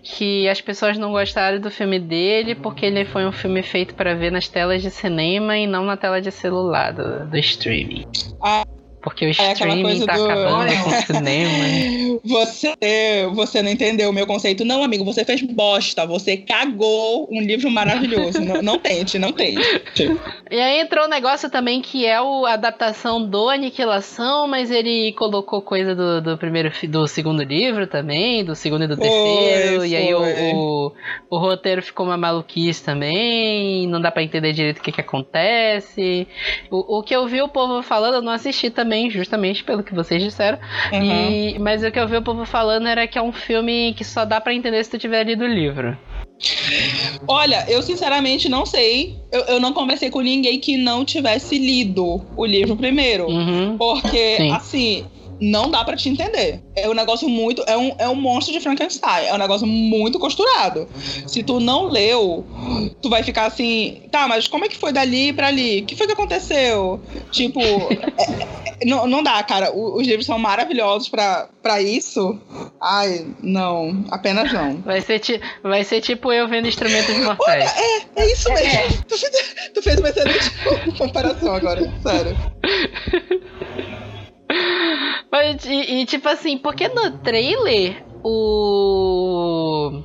[0.04, 4.14] que as pessoas não gostaram do filme dele porque ele foi um filme feito para
[4.14, 8.06] ver nas telas de cinema e não na tela de celular do, do streaming.
[8.42, 8.64] Ah,
[9.02, 12.18] Porque o aquela streaming coisa tá do- acabando com o cinema.
[12.28, 12.74] Você,
[13.34, 14.66] você não entendeu o meu conceito.
[14.66, 16.06] Não, amigo, você fez bosta.
[16.08, 18.42] Você cagou um livro maravilhoso.
[18.42, 19.62] não, não tente, não tente.
[20.50, 25.12] E aí entrou um negócio também que é o, a adaptação do Aniquilação, mas ele
[25.12, 29.86] colocou coisa do, do primeiro do segundo livro também, do segundo e do Foi, terceiro,
[29.86, 30.34] e aí o, foi.
[30.54, 30.92] o,
[31.32, 36.26] o roteiro ficou uma maluquice também, não dá pra entender direito o que que acontece.
[36.72, 39.94] O, o que eu vi o povo falando, eu não assisti também, justamente pelo que
[39.94, 40.58] vocês disseram,
[40.92, 41.02] Uhum.
[41.32, 44.04] e, mas o que eu vi o povo falando era que é um filme que
[44.04, 45.98] só dá pra entender se tu tiver lido o livro.
[47.28, 49.16] Olha, eu sinceramente não sei.
[49.32, 53.28] Eu, eu não conversei com ninguém que não tivesse lido o livro primeiro.
[53.28, 53.78] Uhum.
[53.78, 54.52] Porque, Sim.
[54.52, 55.06] assim,
[55.40, 56.62] não dá pra te entender.
[56.76, 57.64] É um negócio muito.
[57.68, 59.26] É um, é um monstro de Frankenstein.
[59.28, 60.88] É um negócio muito costurado.
[61.28, 62.46] Se tu não leu,
[63.02, 64.02] tu vai ficar assim.
[64.12, 65.82] Tá, mas como é que foi dali pra ali?
[65.82, 67.00] O que foi que aconteceu?
[67.32, 67.60] Tipo.
[67.62, 68.44] é-
[68.82, 69.72] é- não, não dá, cara.
[69.72, 72.40] O- os livros são maravilhosos pra, pra isso.
[72.82, 74.06] Ai, não.
[74.12, 74.78] Apenas não.
[74.82, 77.72] Vai ser, ti, vai ser tipo eu vendo instrumentos mortais.
[78.16, 79.04] É isso mesmo.
[79.08, 80.52] Tu, fez, tu fez uma excelente
[80.98, 81.82] comparação agora.
[82.04, 82.38] Sério.
[85.32, 90.04] Mas, e, e, tipo assim, porque no trailer o.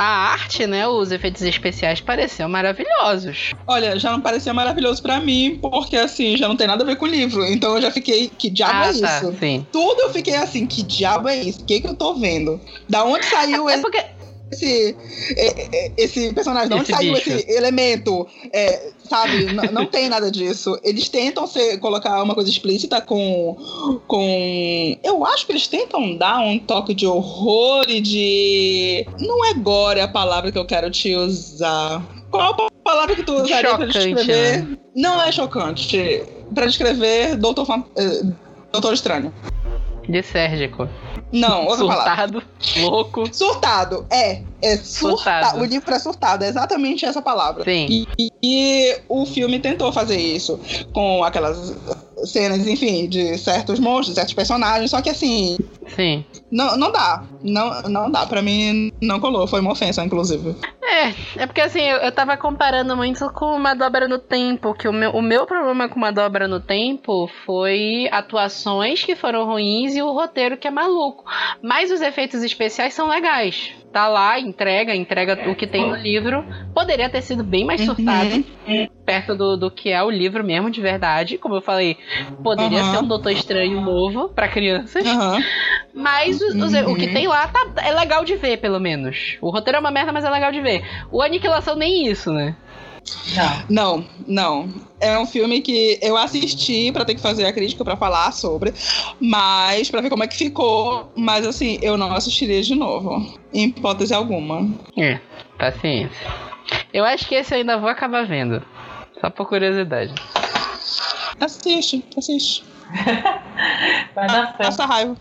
[0.00, 0.86] A arte, né?
[0.86, 3.52] Os efeitos especiais pareciam maravilhosos.
[3.66, 6.94] Olha, já não parecia maravilhoso pra mim, porque assim, já não tem nada a ver
[6.96, 7.44] com o livro.
[7.44, 9.34] Então eu já fiquei, que diabo ah, é tá, isso?
[9.40, 9.66] Sim.
[9.72, 11.62] Tudo eu fiquei assim, que diabo é isso?
[11.62, 12.60] O que, que eu tô vendo?
[12.88, 14.04] Da onde saiu É esse, porque.
[14.50, 14.96] Esse,
[15.36, 16.72] é, é, esse personagem?
[16.72, 17.30] Onde Esse saiu bicho.
[17.30, 18.26] esse elemento?
[18.52, 19.44] É, sabe?
[19.72, 20.78] Não tem nada disso.
[20.82, 23.56] Eles tentam ser, colocar uma coisa explícita com,
[24.06, 24.96] com.
[25.02, 29.06] Eu acho que eles tentam dar um toque de horror e de.
[29.20, 32.02] Não é gore a palavra que eu quero te usar.
[32.30, 34.62] Qual a palavra que tu usaria pra Chocante, descrever?
[34.64, 34.78] né?
[34.94, 36.22] Não é chocante.
[36.54, 38.22] Pra descrever Doutor, Fan- eh,
[38.72, 39.32] Doutor Estranho.
[40.08, 40.88] Lisérgico.
[41.32, 42.16] Não, outra palavra.
[42.16, 42.42] Surtado,
[42.76, 43.34] louco.
[43.34, 44.42] Surtado, é.
[44.60, 45.44] É surtado.
[45.44, 45.60] Surtado.
[45.60, 47.64] O livro é surtado, é exatamente essa palavra.
[47.64, 48.06] Sim.
[48.18, 50.58] E, e o filme tentou fazer isso
[50.92, 51.76] com aquelas
[52.24, 55.56] cenas, enfim, de certos monstros, certos personagens, só que assim,
[55.94, 56.24] Sim.
[56.50, 57.24] não, não dá.
[57.42, 58.26] Não, não dá.
[58.26, 59.46] Pra mim, não colou.
[59.46, 60.56] Foi uma ofensa, inclusive.
[60.82, 64.88] É, é porque assim, eu, eu tava comparando muito com uma dobra no tempo, que
[64.88, 69.94] o meu, o meu problema com uma dobra no tempo foi atuações que foram ruins
[69.94, 71.24] e o roteiro que é maluco.
[71.62, 73.72] Mas os efeitos especiais são legais.
[73.92, 76.44] Tá lá, entrega, entrega o que tem no livro.
[76.74, 78.44] Poderia ter sido bem mais surtado,
[79.04, 81.38] perto do, do que é o livro mesmo, de verdade.
[81.38, 81.96] Como eu falei,
[82.42, 82.90] poderia Aham.
[82.90, 85.06] ser um Doutor Estranho novo pra crianças.
[85.06, 85.38] Aham.
[85.94, 87.12] Mas os- os- o que Uhum.
[87.14, 89.36] tem lá tá, é legal de ver, pelo menos.
[89.40, 90.82] O roteiro é uma merda, mas é legal de ver.
[91.10, 92.54] O Aniquilação nem isso, né?
[93.34, 93.64] Não.
[93.68, 94.68] Não, não.
[95.00, 98.74] É um filme que eu assisti pra ter que fazer a crítica pra falar sobre,
[99.20, 101.12] mas pra ver como é que ficou.
[101.16, 104.68] Mas assim, eu não assistiria de novo, em hipótese alguma.
[104.96, 105.20] É,
[105.56, 106.26] paciência.
[106.92, 108.62] Eu acho que esse eu ainda vou acabar vendo.
[109.20, 110.14] Só por curiosidade.
[111.40, 112.64] Assiste, assiste.
[114.14, 114.58] Vai dar certo.
[114.58, 115.16] Passa raiva.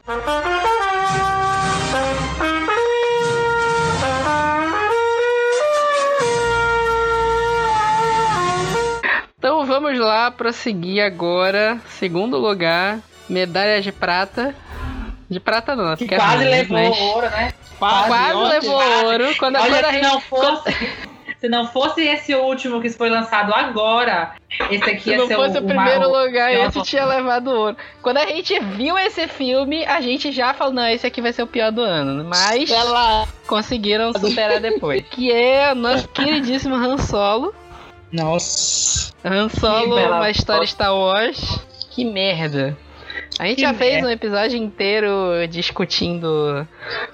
[9.39, 11.79] Então vamos lá prosseguir agora.
[11.89, 14.55] Segundo lugar, medalha de prata.
[15.29, 17.53] De prata não, Que porque é quase ruim, levou mas ouro, né?
[17.77, 18.49] Quase, ontem.
[18.49, 19.25] levou ouro.
[19.37, 21.07] Quando, quando Olha, a se gente- não fosse.
[21.39, 24.31] Se não fosse esse último que foi lançado agora,
[24.71, 26.83] esse aqui Se ia não ser fosse o, o, primeiro o, lugar, Não, esse não.
[26.83, 27.77] tinha levado ouro.
[28.01, 31.43] Quando a gente viu esse filme, a gente já falou, não, esse aqui vai ser
[31.43, 32.23] o pior do ano.
[32.23, 32.67] Mas
[33.45, 35.03] conseguiram superar depois.
[35.11, 37.53] Que é o nosso queridíssimo Han Solo.
[38.11, 39.11] Nossa.
[39.23, 40.71] Han Solo, uma história foto.
[40.71, 41.59] Star Wars.
[41.91, 42.77] Que merda.
[43.39, 44.07] A gente Que já fez merda.
[44.07, 45.09] um episódio inteiro
[45.49, 46.67] discutindo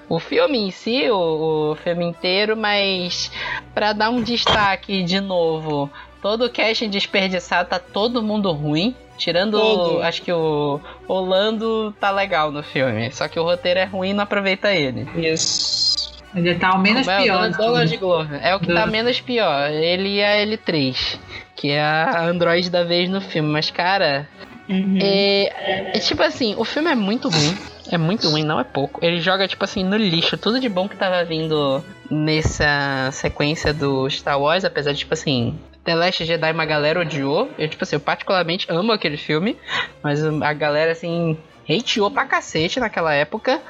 [0.08, 3.30] o filme em si, o, o filme inteiro, mas
[3.74, 5.90] pra dar um destaque de novo,
[6.22, 8.94] todo o casting desperdiçado tá todo mundo ruim.
[9.16, 10.02] Tirando, Todo.
[10.02, 14.12] acho que o Orlando tá legal no filme, só que o roteiro é ruim e
[14.12, 15.06] não aproveita ele.
[15.16, 15.93] Isso.
[16.34, 17.22] Ele tá o menos Como é?
[17.22, 17.44] pior.
[17.44, 17.96] O de Donald.
[17.96, 18.40] Glover.
[18.44, 19.70] É o que tá Do- menos pior.
[19.70, 21.18] Ele e a L3,
[21.54, 23.48] que é a Android da vez no filme.
[23.50, 24.28] Mas, cara,
[24.68, 24.98] Uhum.
[25.00, 27.56] é, é tipo assim, o filme é muito ruim.
[27.92, 28.98] É muito ruim, não é pouco.
[29.04, 34.08] Ele joga, tipo assim, no lixo tudo de bom que tava vindo nessa sequência do
[34.10, 37.50] Star Wars, apesar de, tipo assim, The Last Jedi uma galera odiou.
[37.58, 39.56] Eu, tipo assim, eu particularmente amo aquele filme,
[40.02, 41.36] mas a galera, assim,
[41.68, 43.60] hateou pra cacete naquela época.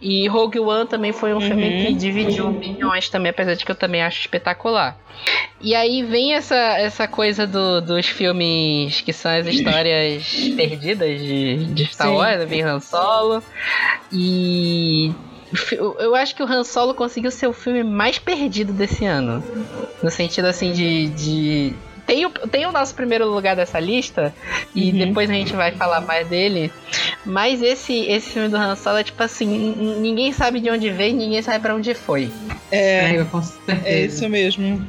[0.00, 3.76] E Rogue One também foi um filme que dividiu opiniões também, apesar de que eu
[3.76, 4.96] também acho espetacular.
[5.60, 10.24] E aí vem essa, essa coisa do- dos filmes que são as histórias
[10.56, 12.14] perdidas de, de Star Sim.
[12.14, 13.42] Wars, vem Han Solo.
[14.12, 15.12] E
[15.72, 19.42] eu eu acho que o Han Solo conseguiu ser o filme mais perdido desse ano.
[20.02, 21.08] No sentido assim de.
[21.08, 21.72] de...
[22.08, 24.34] Tem, o, tem o nosso primeiro lugar dessa lista,
[24.74, 24.98] e Uhum.
[25.08, 26.72] depois a gente vai falar mais dele.
[27.26, 29.46] Mas esse, esse filme do Han Solo é tipo assim:
[30.00, 32.32] ninguém sabe de onde veio, ninguém sabe pra onde foi.
[32.72, 33.82] É, É, com certeza.
[33.86, 34.88] é isso mesmo.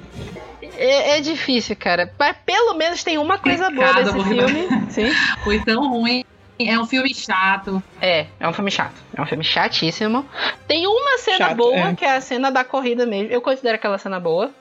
[0.77, 2.09] É, é difícil, cara.
[2.17, 4.67] Mas pelo menos tem uma coisa boa Pecado, desse filme.
[4.89, 5.11] Sim.
[5.43, 6.23] Foi tão ruim.
[6.57, 7.83] É um filme chato.
[8.01, 8.95] É, é um filme chato.
[9.13, 10.25] É um filme chatíssimo.
[10.67, 11.95] Tem uma cena Chato, boa, é.
[11.95, 13.29] que é a cena da corrida mesmo.
[13.31, 14.51] Eu considero aquela cena boa.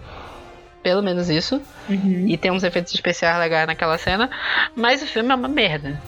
[0.82, 1.60] Pelo menos isso.
[1.88, 2.24] Uhum.
[2.26, 4.30] E tem uns efeitos especiais legais naquela cena.
[4.74, 6.00] Mas o filme é uma merda.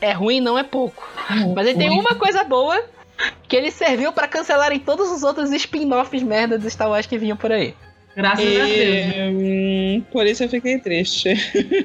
[0.00, 1.08] É ruim, não é pouco.
[1.54, 2.82] Mas ele tem uma coisa boa.
[3.46, 7.36] Que ele serviu pra cancelarem todos os outros spin-offs merda do Star Wars que vinham
[7.36, 7.74] por aí.
[8.16, 8.70] Graças a Deus.
[8.70, 11.34] E, hum, por isso eu fiquei triste.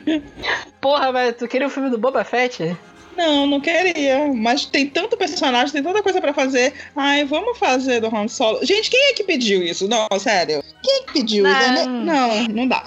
[0.79, 2.75] Porra, mas tu queria o filme do Boba Fett?
[3.15, 4.31] Não, não queria.
[4.33, 6.73] Mas tem tanto personagem, tem tanta coisa pra fazer.
[6.95, 8.59] Ai, vamos fazer do Han Solo.
[8.65, 9.87] Gente, quem é que pediu isso?
[9.87, 10.63] Não, sério.
[10.83, 11.43] Quem é que pediu?
[11.43, 11.73] Não.
[11.75, 11.89] isso?
[11.89, 12.83] Não, não dá.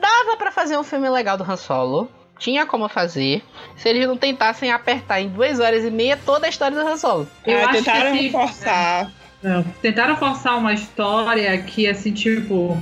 [0.00, 2.10] Dava pra fazer um filme legal do Han Solo.
[2.38, 3.42] tinha como fazer
[3.76, 6.96] se eles não tentassem apertar em duas horas e meia toda a história do Han
[6.96, 7.28] Solo.
[7.46, 9.12] Eu Ah, acho que tentaram assim, forçar.
[9.44, 12.76] É, Tentaram forçar uma história que, assim, tipo,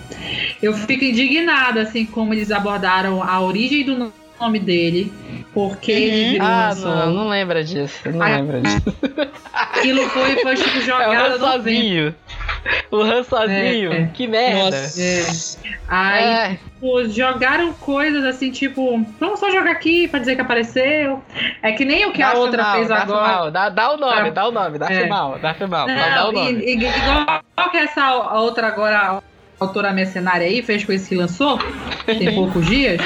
[0.62, 4.11] eu fico indignada, assim, como eles abordaram a origem do
[4.41, 5.12] nome dele,
[5.55, 7.97] porque ele virou Ah, Han não, não lembra disso.
[8.11, 8.97] Não Ah, lembra disso.
[9.53, 11.41] Aquilo foi, foi tipo, É o jogada vento.
[11.47, 12.14] sozinho.
[12.91, 13.93] O Han sozinho.
[13.93, 14.11] É.
[14.12, 14.64] Que merda.
[14.82, 15.59] Nossa.
[15.89, 16.49] Aí, É.
[16.74, 21.22] tipo, jogaram coisas assim, tipo, vamos só jogar aqui pra dizer que apareceu.
[21.62, 23.51] É que nem o que a Darth outra fez Darth agora.
[23.51, 24.30] Dá, dá o nome, Tá.
[24.30, 24.78] dá o nome.
[24.78, 25.07] Darth É.
[25.07, 25.87] Maul, Darth Maul.
[25.87, 26.61] Dá, dá o Não, nome.
[26.61, 29.22] e, e- igual que essa a outra agora, a
[29.59, 31.59] autora mercenária aí, fez com esse que lançou,
[32.04, 33.00] tem poucos dias,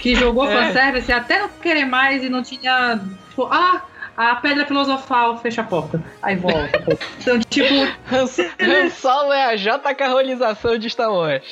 [0.00, 0.54] que jogou É.
[0.66, 3.00] fanservice até não querer mais e não tinha.
[3.30, 3.82] Tipo, ah,
[4.16, 6.02] a pedra filosofal fecha a porta.
[6.22, 6.98] Aí volta.
[7.20, 7.74] então, tipo,
[8.12, 11.42] Han, Solo é a JK rolização de Star Wars.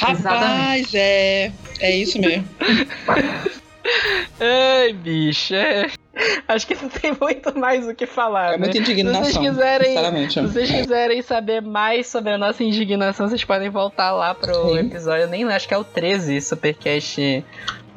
[0.00, 1.52] Rapaz, é.
[1.78, 2.44] É isso mesmo.
[4.40, 5.54] Ai, bicho.
[5.54, 5.90] é.
[6.46, 8.48] Acho que não tem muito mais o que falar.
[8.48, 8.58] É né?
[8.58, 9.24] muita indignação.
[9.24, 14.12] Se vocês quiserem, se vocês quiserem saber mais sobre a nossa indignação, vocês podem voltar
[14.12, 14.78] lá pro Sim.
[14.78, 17.44] episódio, nem acho que é o 13, Supercast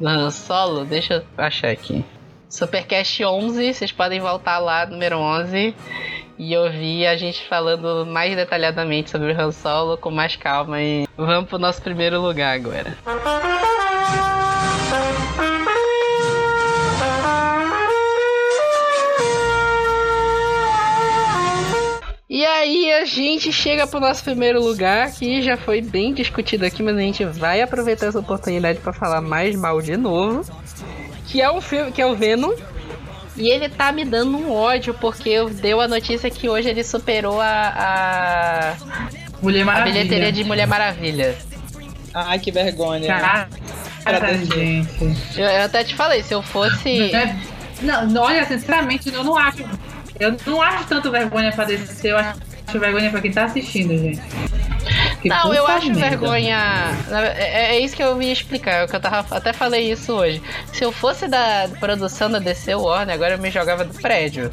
[0.02, 0.84] Han Solo.
[0.84, 2.04] Deixa eu achar aqui.
[2.48, 5.74] Supercast 11, vocês podem voltar lá, número 11,
[6.38, 10.80] e ouvir a gente falando mais detalhadamente sobre o Han Solo com mais calma.
[10.80, 12.96] E vamos pro nosso primeiro lugar agora.
[22.38, 26.84] E aí a gente chega pro nosso primeiro lugar, que já foi bem discutido aqui,
[26.84, 30.48] mas a gente vai aproveitar essa oportunidade pra falar mais mal de novo.
[31.26, 32.52] Que é um filme, que é o Venom.
[33.36, 36.84] E ele tá me dando um ódio, porque eu deu a notícia que hoje ele
[36.84, 38.76] superou a, a,
[39.42, 39.94] Mulher a Maravilha.
[40.04, 41.36] bilheteria de Mulher Maravilha.
[42.14, 43.08] Ai, que vergonha.
[43.08, 43.48] Cara,
[44.04, 44.54] Agradecer.
[44.54, 45.16] gente.
[45.36, 47.12] Eu, eu até te falei, se eu fosse.
[47.12, 47.34] É,
[47.82, 49.64] Não, não, olha, sinceramente, eu não acho.
[50.18, 52.38] Eu não acho tanto vergonha pra descer, eu acho
[52.78, 54.20] vergonha pra quem tá assistindo, gente.
[55.20, 56.00] Que Não, eu acho merda.
[56.10, 56.58] vergonha.
[57.36, 60.12] É, é isso que eu ia explicar, é o que eu tava, até falei isso
[60.12, 60.40] hoje.
[60.72, 64.50] Se eu fosse da produção da DC Warner, agora eu me jogava do prédio.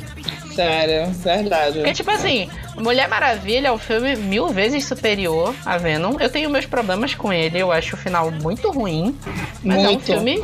[0.55, 1.79] Sério, verdade.
[1.79, 6.15] Porque, tipo assim, Mulher Maravilha é um filme mil vezes superior a Venom.
[6.19, 9.17] Eu tenho meus problemas com ele, eu acho o final muito ruim.
[9.61, 10.05] Mas é um Muito.
[10.05, 10.41] filme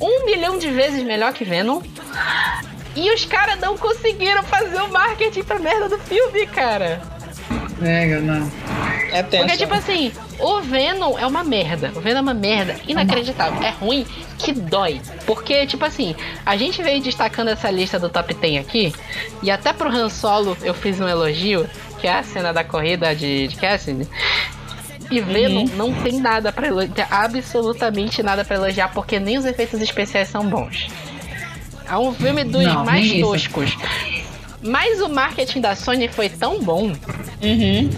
[0.00, 1.80] um milhão de vezes melhor que Venom.
[2.98, 7.00] E os caras não conseguiram fazer o marketing pra merda do filme, cara.
[7.80, 8.50] É, não.
[9.12, 9.44] É tenso.
[9.44, 11.92] Porque, tipo assim, o Venom é uma merda.
[11.94, 13.62] O Venom é uma merda inacreditável.
[13.62, 14.04] É ruim
[14.36, 15.00] que dói.
[15.24, 18.92] Porque, tipo assim, a gente veio destacando essa lista do top 10 aqui.
[19.44, 21.70] E até pro Han Solo eu fiz um elogio,
[22.00, 24.08] que é a cena da corrida de, de Cassidy.
[25.08, 29.80] E Venom não tem nada pra elogiar, absolutamente nada pra elogiar, porque nem os efeitos
[29.80, 30.88] especiais são bons.
[31.88, 33.76] É um filme dos Não, mais toscos.
[34.62, 36.92] Mas o marketing da Sony foi tão bom
[37.40, 37.88] Uhum.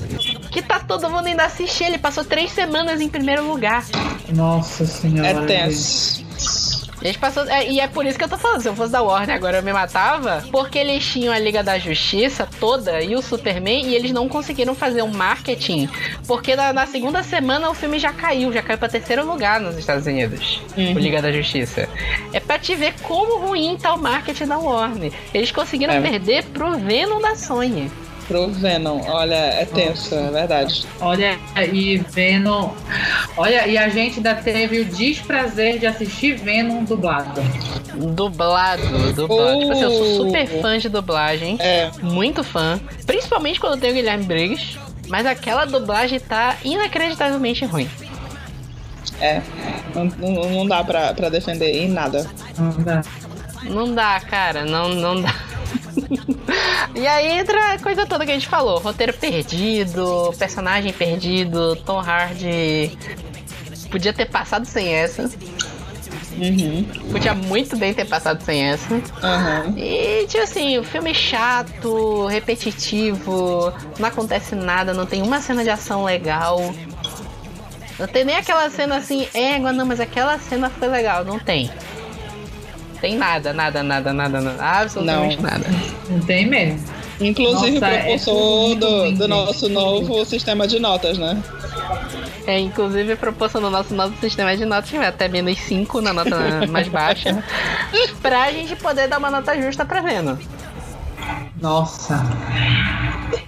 [0.51, 1.85] que tá todo mundo indo assistir.
[1.85, 3.85] Ele passou três semanas em primeiro lugar.
[4.35, 5.51] Nossa senhora.
[5.51, 6.70] É gente.
[7.03, 8.61] Eles passou, é, e é por isso que eu tô falando.
[8.61, 10.45] Se eu fosse da Warner agora eu me matava.
[10.51, 13.87] Porque eles tinham a Liga da Justiça toda e o Superman.
[13.87, 15.89] E eles não conseguiram fazer um marketing.
[16.27, 18.53] Porque na, na segunda semana o filme já caiu.
[18.53, 20.61] Já caiu pra terceiro lugar nos Estados Unidos.
[20.77, 20.95] Uhum.
[20.95, 21.89] O Liga da Justiça.
[22.33, 25.13] É pra te ver como ruim tá o marketing da Warner.
[25.33, 26.01] Eles conseguiram É.
[26.01, 27.91] perder pro Venom da Sony.
[28.31, 30.87] Pro Venom, olha, é tenso, é verdade.
[31.01, 31.37] Olha,
[31.73, 32.71] e Venom.
[33.37, 37.43] Olha, e a gente ainda teve o desprazer de assistir Venom dublado.
[37.93, 38.83] Dublado,
[39.15, 39.59] dublado.
[39.59, 41.57] Tipo assim, eu sou super fã de dublagem.
[41.59, 44.79] É, muito fã, principalmente quando tem o Guilherme Briggs,
[45.09, 47.91] mas aquela dublagem tá inacreditavelmente ruim.
[49.21, 49.43] é.
[49.93, 52.31] Não, não, não dá pra, pra defender em nada.
[52.57, 53.03] Não dá.
[53.65, 55.35] Não dá, cara, não, não dá.
[56.95, 61.99] e aí entra a coisa toda que a gente falou: roteiro perdido, personagem perdido, Tom
[61.99, 62.97] Hardy
[63.91, 65.29] podia ter passado sem essa,
[66.37, 66.85] Uhum.
[67.13, 68.95] podia muito bem ter passado sem essa.
[68.95, 69.77] Uhum.
[69.77, 75.63] E, tipo assim, o filme é chato, repetitivo, não acontece nada, não tem uma cena
[75.63, 76.75] de ação legal.
[77.99, 81.71] Não tem nem aquela cena assim, égua, não, mas aquela cena foi legal, não tem.
[83.01, 85.43] Tem nada, nada, nada, nada, nada absolutamente Não.
[85.43, 85.65] nada.
[86.09, 86.81] Não tem mesmo.
[87.21, 91.43] Inclusive Nossa, é propulsor muito do, do nosso novo sistema de notas, né?
[92.47, 96.67] É, inclusive proporcionou nosso novo sistema de notas, que vai até menos 5 na nota
[96.69, 97.43] mais baixa,
[98.23, 100.37] pra gente poder dar uma nota justa pra Venom.
[101.61, 102.25] Nossa.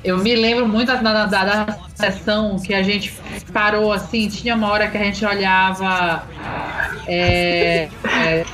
[0.05, 3.13] Eu me lembro muito da, da, da, da sessão que a gente
[3.53, 6.25] parou assim, tinha uma hora que a gente olhava
[7.07, 8.45] é, é,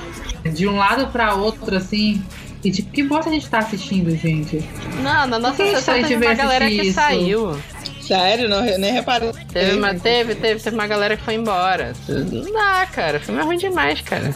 [0.59, 2.23] de um lado pra outro, assim.
[2.63, 4.63] E tipo, que bosta a gente tá assistindo, gente?
[5.03, 7.01] Não, na nossa que sessão a gente teve uma galera que assistir isso?
[7.01, 7.59] saiu.
[8.03, 9.31] Sério, não, eu nem reparei.
[9.53, 11.93] Teve, uma, teve, teve, teve uma galera que foi embora.
[12.09, 13.19] Não dá, cara.
[13.19, 14.35] O filme é ruim demais, cara.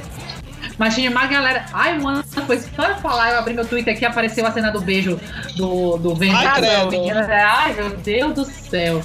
[0.79, 1.67] Mas tinha uma galera.
[1.73, 4.81] Ai, mano, foi só eu falar, eu abri meu Twitter aqui apareceu a cena do
[4.81, 5.19] beijo
[5.57, 6.17] do, do.
[6.35, 7.27] Ai, não, menina.
[7.31, 9.03] Ai, meu Deus do céu.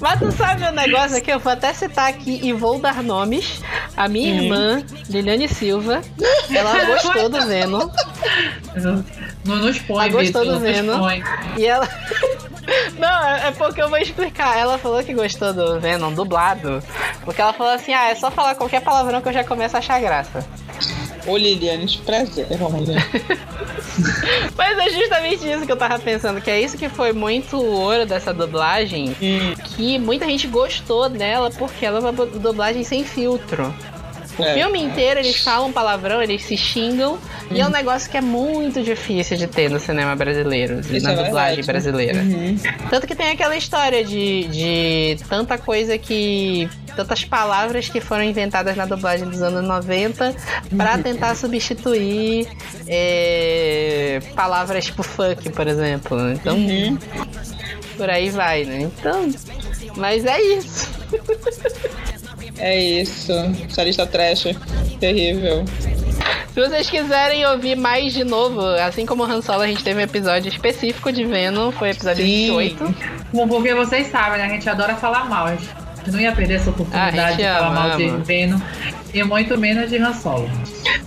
[0.00, 1.30] Mas tu sabe o negócio aqui?
[1.30, 3.60] Eu vou até citar aqui e vou dar nomes.
[3.96, 6.02] A minha irmã, Liliane Silva,
[6.50, 7.88] ela gostou do Venom.
[9.44, 11.08] Não nos põe, Ah, gostou Vitor, do não Venom?
[11.56, 11.88] E ela.
[12.98, 14.58] Não, é é porque eu vou explicar.
[14.58, 16.82] Ela falou que gostou do Venom dublado.
[17.24, 19.78] Porque ela falou assim: ah, é só falar qualquer palavrão que eu já começo a
[19.78, 20.44] achar graça.
[21.26, 22.46] Ô, Liliane, te prazer.
[22.60, 22.96] Olha.
[24.56, 28.06] Mas é justamente isso que eu tava pensando, que é isso que foi muito ouro
[28.06, 33.74] dessa dublagem, Hum, que muita gente gostou dela porque ela é uma dublagem sem filtro.
[34.38, 34.54] O é.
[34.54, 37.18] filme inteiro eles falam palavrão, eles se xingam,
[37.50, 41.12] e é um negócio que é muito difícil de ter no cinema brasileiro, Isso na
[41.12, 41.66] é dublagem verdade.
[41.66, 42.20] brasileira.
[42.20, 42.56] Uhum.
[42.90, 46.68] Tanto que tem aquela história de, de tanta coisa que.
[46.94, 50.34] tantas palavras que foram inventadas na dublagem dos anos 90
[50.76, 52.46] pra tentar substituir
[52.88, 56.30] é, palavras tipo fuck, por exemplo.
[56.32, 56.98] Então, Uhum.
[57.96, 58.80] por aí vai, né?
[58.82, 59.30] Então.
[59.96, 60.90] Mas é isso.
[62.58, 63.32] É isso.
[63.68, 64.48] Essa lista trash.
[64.98, 65.64] Terrível.
[66.54, 70.00] Se vocês quiserem ouvir mais de novo, assim como o Han Solo, a gente teve
[70.00, 72.56] um episódio específico de Venom, foi o episódio Sim.
[72.56, 72.94] 28.
[73.32, 74.46] Bom, porque vocês sabem, né?
[74.46, 75.48] A gente adora falar mal.
[75.48, 75.68] A gente
[76.10, 78.18] não ia perder essa Ah, oportunidade gente de falar ama, mal de ama.
[78.24, 78.58] Venom
[79.12, 80.50] e muito menos de Han Solo.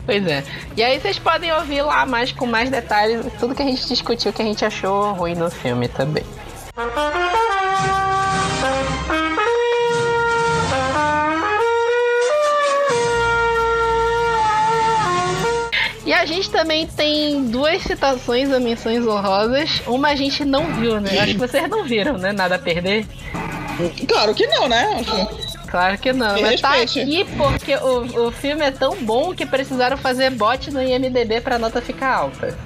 [0.06, 0.44] Pois é.
[0.78, 4.32] E aí vocês podem ouvir lá mais com mais detalhes tudo que a gente discutiu
[4.32, 6.24] que a gente achou ruim no filme também.
[16.10, 19.80] E a gente também tem duas citações a menções honrosas.
[19.86, 21.20] Uma a gente não viu, né?
[21.20, 22.32] Acho que vocês não viram, né?
[22.32, 23.06] Nada a perder.
[24.08, 25.06] Claro que não, né?
[25.68, 27.00] Claro que não, Me mas tá respeite.
[27.02, 31.60] aqui porque o, o filme é tão bom que precisaram fazer bot no IMDB pra
[31.60, 32.58] nota ficar alta.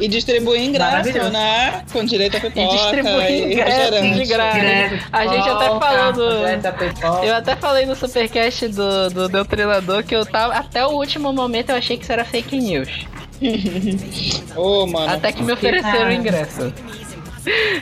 [0.00, 1.82] E distribuir ingresso, né?
[1.92, 2.76] Com direito a E pipoca.
[2.76, 4.18] distribuir e ingresso refrigerante.
[4.18, 5.08] de graça.
[5.12, 7.24] A gente até falou do-.
[7.24, 10.54] Eu até falei no supercast do, do Doutrinador que eu tava.
[10.54, 13.06] Até o último momento eu achei que isso era fake news.
[14.56, 15.12] Ô, mano.
[15.12, 16.14] Até que me ofereceram o Ah.
[16.14, 16.72] ingresso.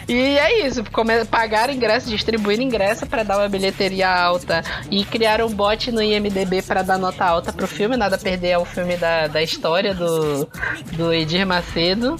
[0.08, 0.82] E é isso,
[1.30, 6.62] pagaram ingresso, distribuíram ingresso pra dar uma bilheteria alta e criaram um bot no IMDB
[6.62, 9.94] pra dar nota alta pro filme, nada a perder é o filme da, da história
[9.94, 10.48] do,
[10.92, 12.16] do Edir Macedo.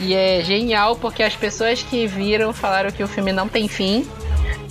[0.00, 4.06] E é genial porque as pessoas que viram falaram que o filme não tem fim,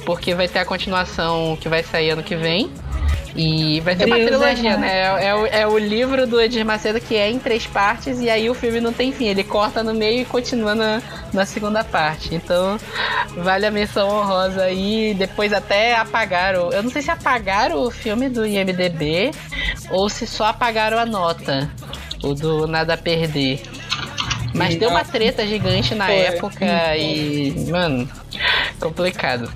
[0.06, 2.70] porque vai ter a continuação que vai sair ano que vem.
[3.36, 4.78] E vai ter uma Deus, trilogia, é.
[4.78, 4.92] né?
[4.92, 8.30] É, é o, é o livro do Edir Macedo que é em três partes e
[8.30, 9.26] aí o filme não tem fim.
[9.26, 11.02] Ele corta no meio e continua na,
[11.34, 12.36] na segunda parte.
[12.36, 12.78] Então,
[13.38, 15.16] vale a menção honrosa aí.
[15.16, 16.72] Depois até apagaram.
[16.72, 19.32] Eu não sei se apagaram o filme do IMDB
[19.90, 21.70] ou se só apagaram a nota.
[22.24, 23.62] O do Nada a Perder.
[24.54, 26.16] Mas deu uma ah, treta gigante na foi.
[26.16, 27.66] época e.
[27.70, 28.08] Mano,
[28.80, 29.52] complicado.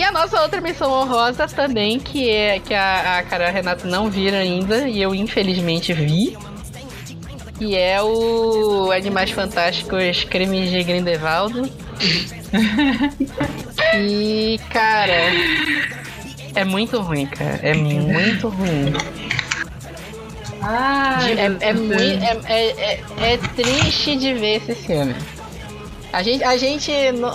[0.00, 3.52] E a nossa outra missão honrosa também, que é que a, a Carol e a
[3.52, 6.38] Renato não viram ainda, e eu infelizmente vi.
[7.58, 11.70] Que é o Animais Fantásticos Crimes de Grindelwald.
[13.94, 15.12] e, cara,
[16.54, 17.60] é muito ruim, cara.
[17.62, 18.94] É muito ruim.
[20.62, 25.14] Ai, É, é, é, é, é- é triste de ver esse filme.
[26.12, 26.92] A gente, a gente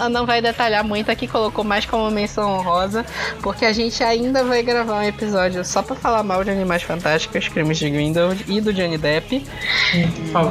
[0.10, 3.06] não, vai detalhar muito aqui, colocou mais como menção honrosa,
[3.42, 7.48] porque a gente ainda vai gravar um episódio só pra falar mal de Animais Fantásticos,
[7.48, 9.46] Crimes de Grindelwald e do Johnny Depp.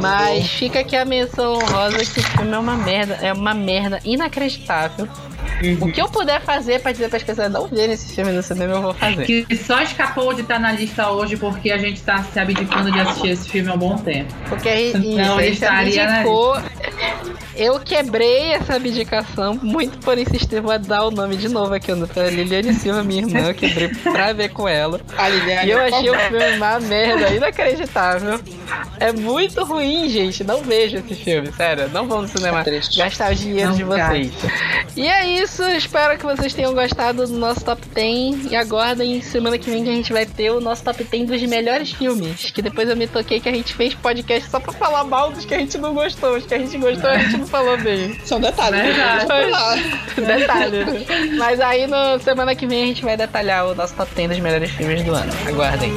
[0.01, 4.01] Mas fica aqui a menção honrosa que o filme é uma merda, é uma merda
[4.05, 5.09] inacreditável.
[5.81, 8.43] O que eu puder fazer pra dizer para as pessoas não verem esse filme no
[8.43, 9.25] cinema, eu vou fazer.
[9.25, 13.01] Que só escapou de estar na lista hoje porque a gente tá se abdicando de
[13.01, 14.33] assistir esse filme há um bom tempo.
[14.49, 16.57] Porque a gente, Não, isso, a gente abdicou.
[17.57, 20.61] Eu quebrei essa abdicação muito por insistir.
[20.61, 23.49] Vou dar o nome de novo aqui pra Liliane Silva, minha irmã.
[23.49, 25.01] Eu quebrei pra ver com ela.
[25.17, 28.41] A Liliane, E eu por achei o filme uma merda, inacreditável.
[28.99, 30.43] É muito ruim, gente.
[30.43, 31.89] Não vejo esse filme, sério.
[31.91, 32.99] Não vão no cinema triste.
[32.99, 34.33] gastar o dinheiro Não de vocês.
[34.97, 38.51] E é isso, espero que vocês tenham gostado do nosso top 10.
[38.51, 41.43] E aguardem semana que vem que a gente vai ter o nosso top 10 dos
[41.43, 42.51] melhores filmes.
[42.51, 45.45] Que depois eu me toquei que a gente fez podcast só pra falar mal dos
[45.45, 46.37] que a gente não gostou.
[46.37, 48.19] Os que a gente gostou, a gente não falou bem.
[48.25, 49.27] São detalhes, né?
[50.17, 51.07] Detalhes.
[51.39, 54.39] Mas aí no semana que vem a gente vai detalhar o nosso top 10 dos
[54.41, 55.33] melhores filmes do ano.
[55.47, 55.93] Aguardem.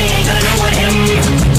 [0.00, 0.56] Ready ain't gonna know
[1.42, 1.49] what.